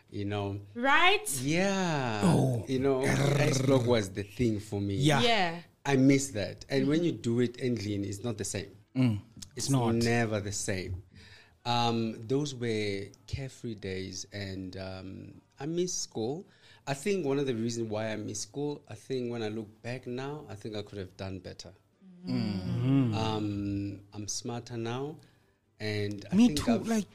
You 0.09 0.23
know, 0.25 0.59
Right? 0.73 1.30
yeah. 1.41 2.34
You 2.67 2.80
know, 2.80 3.03
ice 3.39 3.61
block 3.61 3.86
was 3.86 4.09
the 4.09 4.23
thing 4.23 4.59
for 4.59 4.80
me. 4.80 4.95
Yeah. 4.95 5.21
Yeah. 5.21 5.55
I 5.86 5.95
miss 5.97 6.30
that. 6.30 6.65
And 6.69 6.88
when 6.88 7.03
you 7.03 7.11
do 7.11 7.39
it 7.41 7.57
ending, 7.59 8.03
it's 8.05 8.23
not 8.23 8.38
the 8.38 8.43
same. 8.45 8.69
It's, 9.55 9.69
not. 9.69 9.95
never 9.95 10.39
the 10.39 10.51
same. 10.51 11.03
Um, 11.65 12.15
those 12.28 12.55
were 12.55 13.03
carefree 13.28 13.75
days, 13.75 14.25
and 14.32 14.75
um, 14.78 15.41
I 15.60 15.66
miss 15.66 15.93
school. 15.93 16.45
I 16.86 16.93
think 16.93 17.26
one 17.26 17.39
of 17.39 17.45
the 17.47 17.53
reasons 17.55 17.89
why 17.89 18.12
I 18.12 18.16
miss 18.16 18.41
school, 18.41 18.82
I 18.89 18.93
think 18.95 19.32
when 19.32 19.43
I 19.43 19.49
look 19.49 19.68
back 19.82 20.08
now, 20.08 20.45
I 20.49 20.55
think 20.55 20.76
I 20.76 20.82
could 20.84 20.99
have 20.99 21.16
done 21.18 21.39
better. 21.39 21.70
Um, 22.28 23.99
I'm 24.14 24.28
smarter 24.28 24.78
now, 24.78 25.16
and 25.80 26.26
I 26.32 26.36
Me 26.36 26.47
think 26.47 26.66
too. 26.66 26.72
I've- 26.74 26.89
Like, 26.89 27.08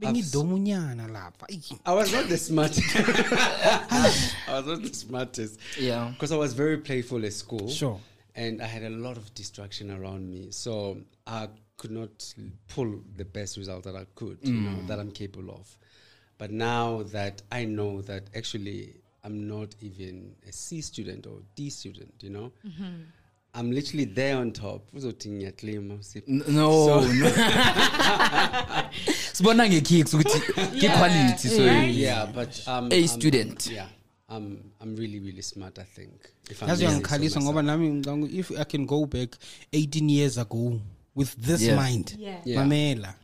bengidomunyana 0.00 1.08
lapha. 1.08 1.46
Eyi. 1.50 1.78
I 1.86 1.92
was 1.94 2.12
not 2.12 2.28
the 2.28 2.36
smartest. 2.38 2.82
I 2.96 4.32
was 4.48 4.66
not 4.66 4.82
the 4.82 4.92
smartest. 4.94 5.60
Yeah. 5.78 6.10
Because 6.12 6.32
I 6.32 6.36
was 6.36 6.54
very 6.54 6.78
playful 6.78 7.24
at 7.24 7.32
school. 7.32 7.68
Sure. 7.68 8.00
And 8.34 8.62
I 8.62 8.66
had 8.66 8.82
a 8.82 8.90
lot 8.90 9.16
of 9.16 9.32
distraction 9.34 9.90
around 9.90 10.28
me. 10.30 10.50
So 10.50 10.98
I 11.26 11.48
could 11.76 11.90
not 11.90 12.34
pull 12.68 13.00
the 13.16 13.24
best 13.24 13.56
result 13.56 13.84
that 13.84 13.94
I 13.96 14.06
could, 14.14 14.38
you 14.42 14.54
know, 14.54 14.82
that 14.86 14.98
I'm 14.98 15.10
capable 15.12 15.50
of. 15.54 15.78
But 16.38 16.50
now 16.50 17.02
that 17.12 17.42
I 17.50 17.64
know 17.64 18.02
that 18.02 18.22
actually 18.36 18.94
I'm 19.24 19.46
not 19.48 19.74
even 19.80 20.34
a 20.48 20.52
C 20.52 20.82
student 20.82 21.26
or 21.26 21.38
D 21.54 21.70
student, 21.70 22.12
you 22.22 22.30
know, 22.30 22.52
I'm 23.54 23.70
literally 23.70 24.06
there 24.06 24.36
on 24.38 24.52
top. 24.52 24.90
Uzothi 24.94 25.28
ngiyaklima, 25.30 25.94
usiphi. 25.94 26.28
N- 26.28 26.42
no 26.48 26.70
So- 26.86 27.12
no. 27.12 27.30
sibona 29.32 29.68
ngekicks 29.68 30.14
ukuthi 30.14 30.38
ke-quality 30.80 31.48
so 31.48 31.62
yeah, 31.86 32.26
but 32.34 32.62
um, 32.68 32.88
A 32.92 32.96
I'm- 32.96 33.06
student. 33.08 33.66
Yeah, 33.66 33.86
I'm 34.28 34.58
I'm 34.80 34.96
really 34.96 35.20
really 35.20 35.42
smart. 35.42 35.78
I 35.78 35.84
think. 35.84 36.12
If 36.50 36.62
I'm 36.62 36.68
yazi 36.68 36.86
honest 36.86 37.06
uyangikhalisa 37.06 37.40
ngoba 37.40 37.62
nami 37.62 37.88
ngicabanga 37.90 38.28
if 38.38 38.50
i 38.50 38.64
can 38.64 38.86
go 38.86 39.06
back 39.06 39.36
18 39.72 40.10
years 40.10 40.38
ago 40.38 40.80
with 41.14 41.36
this 41.40 41.62
Yeah. 41.62 41.76
mind 41.82 42.16
Yeah. 42.18 42.40
Yeah. 42.46 42.58
mamela 42.60 43.14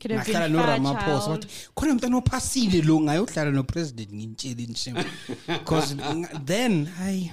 could 0.00 0.10
have 0.10 0.28
ngahlala 0.28 0.48
been 0.48 0.56
far 0.56 0.78
noramaphosa 0.78 1.26
child. 1.26 1.30
wathi 1.30 1.48
khona 1.74 1.94
mntana 1.94 2.16
ophasile 2.16 2.82
lo 2.82 3.00
ngayohlala 3.00 3.50
nopresident 3.50 4.12
ngimtshele 4.12 4.66
nje. 4.66 4.94
Because 5.46 5.96
then 6.44 6.86
hayi. 6.86 7.30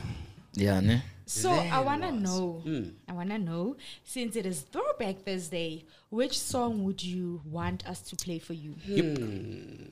Yeah 0.53 0.81
ne 0.83 1.01
So 1.27 1.51
I 1.51 1.79
wanna 1.79 2.11
know, 2.11 2.61
hmm. 2.63 2.89
I 3.07 3.13
wanna 3.13 3.39
know, 3.39 3.75
since 4.03 4.35
it 4.35 4.45
is 4.45 4.61
Throwback 4.61 5.25
Thursday, 5.25 5.85
which 6.11 6.37
song 6.39 6.83
would 6.83 7.03
you 7.03 7.41
want 7.51 7.83
us 7.87 8.01
to 8.01 8.15
play 8.15 8.37
for 8.39 8.53
you? 8.53 8.73
Hmm. 8.85 9.85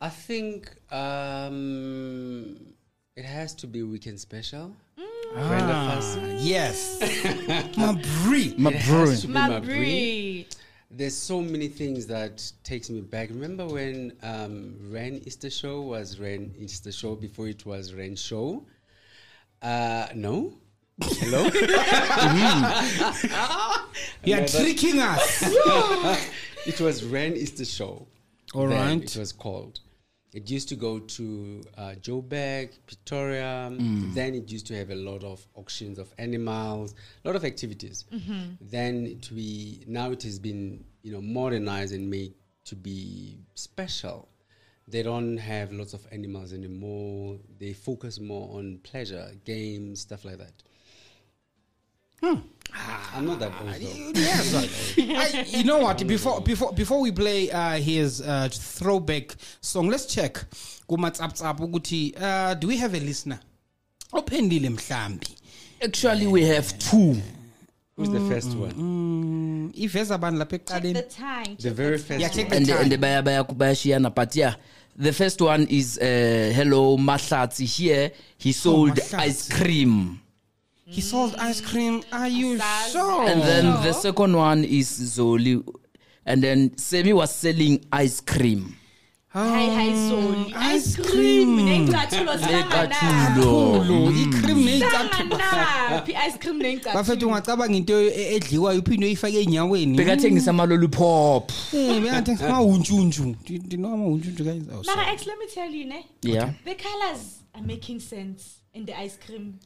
I 0.00 0.10
think 0.10 0.70
um, 0.92 2.56
it 3.16 3.24
has 3.24 3.54
to 3.56 3.66
be 3.66 3.82
weekend 3.82 4.20
special. 4.20 4.76
Mm. 4.98 5.48
Brenda 5.48 5.72
ah, 5.74 5.96
Fassie. 6.00 6.36
yes. 6.40 6.98
Mabri. 7.76 8.56
My 8.58 8.70
It 8.70 10.56
bro 10.90 11.04
has 11.04 11.26
to 11.26 11.34
be 11.34 11.38
My 11.38 11.44
my 11.44 11.52
brie. 11.52 11.56
Brie. 11.56 11.56
There's 11.56 11.56
so 11.58 11.58
many 11.58 11.68
things 11.68 12.06
that 12.06 12.50
takes 12.64 12.90
me 12.90 13.00
back. 13.00 13.30
Remember 13.30 13.66
when 13.66 14.12
um, 14.22 14.76
Rand 14.90 15.26
Easter 15.26 15.50
Show 15.50 15.80
was 15.80 16.18
Rand 16.18 16.54
Easter 16.58 16.92
Show 16.92 17.16
before 17.16 17.48
it 17.48 17.64
was 17.66 17.94
Rand 17.94 18.18
Show? 18.18 18.66
Uh, 19.62 20.06
no. 20.14 20.54
Hello. 21.02 21.44
you're 24.24 24.46
tricking 24.46 25.00
us 25.00 25.42
it 26.66 26.80
was 26.80 27.04
Rand 27.04 27.36
Easter 27.36 27.64
Show. 27.64 28.06
All 28.54 28.66
right. 28.66 29.02
It 29.02 29.16
was 29.16 29.32
called. 29.32 29.80
It 30.34 30.50
used 30.50 30.68
to 30.68 30.76
go 30.76 30.98
to 30.98 31.62
uh, 31.76 31.94
Joburg, 32.00 32.70
Pretoria. 32.86 33.70
Mm. 33.72 34.14
Then 34.14 34.34
it 34.34 34.50
used 34.50 34.66
to 34.66 34.76
have 34.76 34.90
a 34.90 34.94
lot 34.94 35.24
of 35.24 35.46
auctions 35.54 35.98
of 35.98 36.12
animals, 36.18 36.94
a 37.24 37.28
lot 37.28 37.36
of 37.36 37.44
activities. 37.44 38.04
Then 38.60 39.06
it 39.06 39.30
we 39.32 39.84
now 39.86 40.10
it 40.10 40.22
has 40.24 40.38
been 40.38 40.84
you 41.02 41.12
know 41.12 41.22
modernized 41.22 41.94
and 41.94 42.10
made 42.10 42.34
to 42.66 42.76
be 42.76 43.38
special. 43.54 44.28
They 44.86 45.02
don't 45.02 45.36
have 45.36 45.70
lots 45.72 45.92
of 45.92 46.06
animals 46.12 46.52
anymore. 46.52 47.38
They 47.58 47.74
focus 47.74 48.20
more 48.20 48.56
on 48.58 48.78
pleasure, 48.82 49.30
games, 49.44 50.00
stuff 50.00 50.24
like 50.24 50.38
that. 50.38 50.62
I'm 52.22 53.26
not 53.26 53.38
that 53.40 53.52
old 53.60 54.14
though. 54.14 54.20
yes 54.20 54.94
I, 54.98 55.44
you 55.58 55.64
know 55.64 55.78
what? 55.78 56.06
Before 56.06 56.40
before 56.40 56.72
before 56.72 57.00
we 57.00 57.10
play 57.12 57.50
uh, 57.50 57.76
his 57.78 58.20
uh, 58.20 58.48
throwback 58.52 59.34
song 59.60 59.88
let's 59.88 60.06
check 60.06 60.34
kumatsaptsap 60.88 61.58
ukuthi 61.60 62.14
uh, 62.20 62.54
do 62.54 62.68
we 62.68 62.76
have 62.76 62.94
a 62.94 63.00
listener? 63.00 63.40
Ophendile 64.12 64.68
mhlambi. 64.70 65.28
Actually 65.82 66.26
we 66.26 66.44
have 66.44 66.78
two. 66.78 67.16
Who's 67.96 68.10
the 68.10 68.20
first 68.28 68.48
one? 68.56 68.72
Mm, 68.74 69.72
iveza 69.74 70.14
abantu 70.14 70.38
lapha 70.38 70.58
Check 70.58 70.66
ekuqaleni 70.66 70.94
the 70.94 71.02
time. 71.02 71.56
The 71.58 71.70
very 71.70 71.96
the 71.96 72.02
first 72.04 72.20
Yeah, 72.20 72.28
check 72.28 72.48
the 72.48 72.56
and 72.56 72.66
time. 72.66 72.92
and 72.92 73.00
baya 73.00 73.22
baya 73.22 73.44
bayashiyana 73.44 74.14
but 74.14 74.36
yeah 74.36 74.54
the 74.96 75.12
first 75.12 75.40
one 75.40 75.66
is 75.70 75.98
uh, 75.98 76.52
hello 76.54 76.96
mahlatsi 76.96 77.64
here. 77.66 78.10
He 78.38 78.52
sold 78.52 78.90
Mahlatsi. 78.96 79.18
ice 79.18 79.48
cream 79.48 80.20
he 80.90 81.00
sold 81.00 81.34
ice 81.38 81.60
cream 81.60 82.02
are 82.12 82.28
you 82.28 82.58
sure 82.92 83.28
and 83.28 83.42
then 83.42 83.64
the 83.82 83.92
second 83.92 84.34
one 84.36 84.64
is 84.64 84.88
zoli 85.16 85.62
and 86.26 86.42
then 86.42 86.76
semi 86.76 87.12
was 87.12 87.34
selling 87.34 87.84
ice 87.92 88.20
cream 88.20 88.74
Hi, 89.30 89.66
hi, 89.66 89.88
Zoli. 89.92 90.52
ice 90.56 90.96
Ice 90.96 90.96
cream. 90.96 91.56
cream. 91.56 91.56
Nengcathulo 91.86 92.36
zihlangana. 92.36 92.88
Necathulo. 92.88 93.84
Lo, 93.84 94.10
i-cream 94.10 94.64
neyicathulo 94.64 95.36
Hlangana. 95.36 96.02
Phi 96.06 96.14
ice 96.16 96.38
cream 96.38 96.58
bafethu 96.58 96.62
nengcathulo. 96.62 97.28
ungacabanga 97.28 97.76
into 97.76 97.92
edliwayo 98.10 98.78
uphinde 98.80 99.06
uyifake 99.06 99.36
ey'nyaweni 99.40 99.96
bekathengisa 99.96 100.50
amalolipop 100.50 101.52
Eh, 101.74 102.02
bekathengisa 102.02 102.46
amawuntshuntshu 102.48 103.22
Do 103.46 103.52
you- 103.54 103.58
do 103.58 103.76
you 103.76 103.82
know 103.82 103.92
amawuntshuntshu 103.94 104.44
guys 104.44 104.62
oh, 104.72 104.82
sorry. 104.82 104.96
Mara 104.96 105.12
X, 105.12 105.26
let 105.26 105.38
me 105.38 105.46
tell 105.54 105.70
you, 105.74 105.84
ne? 105.84 106.06
yeah 106.22 106.50
The 106.64 106.74
colors 106.74 107.42
are 107.54 107.62
making 107.66 108.00
sense 108.00 108.57
in 108.74 108.84
the 108.84 108.94
ice 108.98 109.16
cream. 109.24 109.58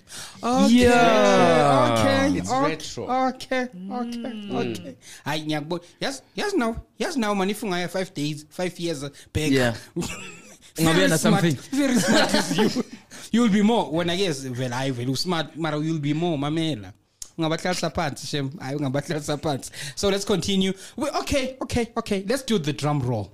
Okay, 0.43 0.73
Yeah. 0.75 1.99
okay, 1.99 2.39
It's 2.39 2.51
okay, 2.51 2.71
retro. 2.71 3.05
Okay, 3.29 3.63
okay, 3.63 4.33
mm. 4.33 4.55
okay. 4.55 4.97
Hayi 5.27 5.43
ngiyakubona. 5.47 5.83
Yes, 6.01 6.23
yes 6.35 6.55
now. 6.55 6.77
Yes 6.99 7.17
now 7.17 7.35
man 7.35 7.51
if 7.51 7.61
ungaya 7.63 7.89
5 7.89 8.15
days, 8.15 8.47
5 8.51 8.79
years 8.81 9.03
uh, 9.05 9.09
back. 9.33 9.51
Yeah. 9.51 9.75
Very 10.77 11.07
smart- 11.09 11.21
something. 11.21 11.55
Very 11.71 11.95
smart 12.01 12.35
is 12.35 12.59
you. 12.59 12.85
You'll 13.33 13.51
be 13.53 13.63
more 13.63 13.91
when 13.91 14.09
I 14.11 14.17
guess 14.17 14.41
vela 14.41 14.77
hayi 14.77 14.97
will 14.97 15.13
usmart 15.15 15.57
mara 15.57 15.79
you'll 15.79 15.99
be 16.01 16.15
more 16.15 16.39
mamela. 16.39 16.93
ungabahlalisa 17.39 17.91
phansi 17.91 18.27
shem 18.27 18.51
hayi 18.59 18.77
ungabahlalisa 18.77 19.37
phansi 19.39 19.71
so 19.97 20.09
let's 20.11 20.25
continue 20.25 20.73
we, 20.97 21.09
okay 21.11 21.57
okay 21.63 21.89
okay 21.97 22.25
let's 22.29 22.43
do 22.43 22.59
the 22.59 22.73
drum 22.73 23.01
roll 23.01 23.31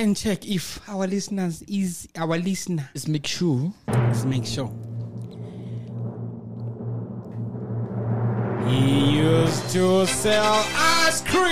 and 0.00 0.16
check 0.16 0.48
if 0.48 0.80
our 0.88 1.06
listeners 1.06 1.62
is 1.68 2.08
our 2.16 2.38
listener 2.38 2.88
let's 2.94 3.06
make 3.06 3.26
sure 3.26 3.70
Let's 3.86 4.24
make 4.24 4.46
sure. 4.46 4.72
He 8.66 9.18
used 9.18 9.70
to 9.70 10.06
sell 10.06 10.64
ice 10.74 11.20
cream. 11.22 11.44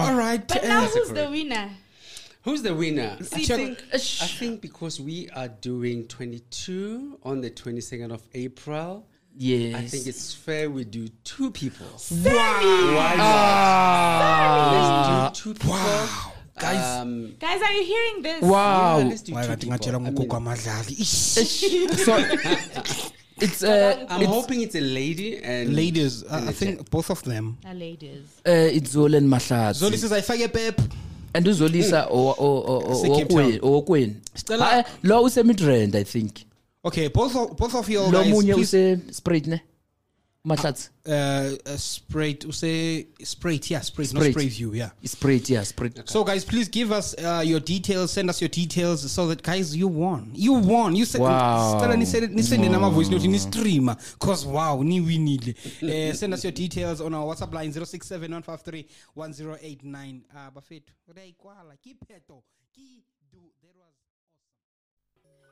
All 0.00 0.14
right. 0.14 0.46
But 0.46 0.62
now 0.64 0.82
who's 0.86 1.10
the 1.10 1.28
winner? 1.30 1.70
Who's 2.42 2.62
the 2.62 2.74
winner? 2.74 3.16
I 3.20 3.24
think, 3.24 3.82
I 3.92 3.98
think 3.98 4.60
because 4.60 5.00
we 5.00 5.28
are 5.30 5.48
doing 5.48 6.06
22 6.06 7.18
on 7.22 7.40
the 7.40 7.50
22nd 7.50 8.12
of 8.12 8.22
April, 8.34 9.06
yes 9.36 9.74
I 9.76 9.86
think 9.86 10.06
it's 10.06 10.34
fair 10.34 10.70
we 10.70 10.84
do 10.84 11.08
two 11.24 11.50
people. 11.50 11.86
wow. 12.24 13.16
Ah. 13.18 14.70
Let's 14.72 15.38
do 15.38 15.42
two 15.42 15.54
people. 15.54 15.74
Wow. 15.76 16.32
Guys. 16.58 17.00
Um, 17.00 17.34
Guys, 17.40 17.62
are 17.62 17.72
you 17.72 17.84
hearing 17.84 18.22
this? 18.22 18.42
wow 18.42 18.98
yeah, 18.98 19.04
let's 19.04 19.22
do 19.22 19.32
Why 19.32 19.42
two 19.46 19.48
kanti 19.48 19.60
people. 19.60 19.78
ngatshela 19.78 19.96
I 19.96 20.00
mean, 20.00 21.88
so 21.96 22.16
it's 23.40 23.62
uh, 23.62 24.06
I'm 24.10 24.20
it's, 24.22 24.30
hoping 24.30 24.60
it's 24.60 24.74
a 24.74 24.80
lady 24.80 25.38
and 25.38 25.74
ladies 25.74 26.22
uh, 26.24 26.36
and 26.36 26.48
i 26.48 26.50
a 26.50 26.52
think 26.52 26.76
gent. 26.76 26.90
both 26.90 27.08
of 27.10 27.22
them 27.22 27.56
The 27.62 27.72
ladies. 27.74 28.24
uh, 28.46 28.50
it's 28.76 28.94
Zoli 28.94 29.16
and 29.16 29.28
Mahlatsi 29.32 29.80
zoli 29.84 29.96
says 29.96 30.12
ayifake 30.12 30.52
pep 30.52 30.80
and 31.34 31.46
uzolisa 31.46 32.06
o- 32.10 32.34
o- 32.38 32.64
o- 32.66 32.82
o- 32.86 33.02
Seke 33.02 33.24
owokwe- 33.24 33.50
Town. 33.52 33.70
owokwenu 33.70 34.14
Stella- 34.34 34.64
Hayi, 34.66 34.84
lo 35.02 35.22
usemidrand 35.22 35.94
i 35.96 36.04
think 36.04 36.32
okay 36.84 37.08
both 37.08 37.36
of, 37.36 37.56
both 37.56 37.74
of 37.74 37.88
you 37.88 38.00
lo 38.00 38.10
guys 38.10 38.32
munye 38.34 38.54
please, 38.54 38.76
use 38.76 39.00
sprayt 39.12 39.46
ne 39.46 39.60
mahlatsi 40.44 40.88
uh, 41.06 41.12
uh, 41.12 41.76
sprayed 41.76 42.44
use 42.44 43.06
sprayed 43.24 43.70
yeah 43.70 43.82
sprayed 43.82 44.12
not 44.14 44.20
Sprayed. 44.22 44.32
spray 44.32 44.48
view 44.48 44.74
yeah. 44.74 44.90
Sprayed 45.04 45.48
yeah 45.50 45.64
sprayed 45.64 46.02
so 46.08 46.24
guys 46.24 46.44
please 46.46 46.70
give 46.70 46.92
us 46.98 47.14
uh, 47.18 47.42
your 47.44 47.60
details 47.60 48.10
send 48.12 48.30
us 48.30 48.40
your 48.40 48.48
details 48.48 49.12
so 49.12 49.28
that 49.28 49.42
guys 49.42 49.76
you 49.76 49.86
won. 49.88 50.30
You 50.34 50.54
won. 50.54 50.96
You 50.96 51.04
said 51.04 51.20
Wow. 51.20 51.74
Sicela 51.78 51.94
nisende- 51.96 52.28
nisende 52.34 52.68
nama 52.70 52.88
voice 52.90 53.10
note 53.10 53.28
ni 53.28 53.38
streamer 53.38 53.96
cause 54.18 54.46
wow 54.46 54.82
ni 54.82 55.00
winile 55.00 55.54
uh, 55.82 56.14
send 56.14 56.32
us 56.34 56.42
your 56.44 56.54
details 56.54 57.00
on 57.02 57.12
our 57.14 57.26
whatsapp 57.26 57.52
line 57.54 57.72
0671531089 57.72 60.20
uh 60.34 60.50
bafethu 60.54 60.92
uyayikwala 61.08 61.76
kipheto 61.76 62.42
ki 62.72 62.82
do 62.82 62.82
there 62.82 62.96
was 62.96 63.04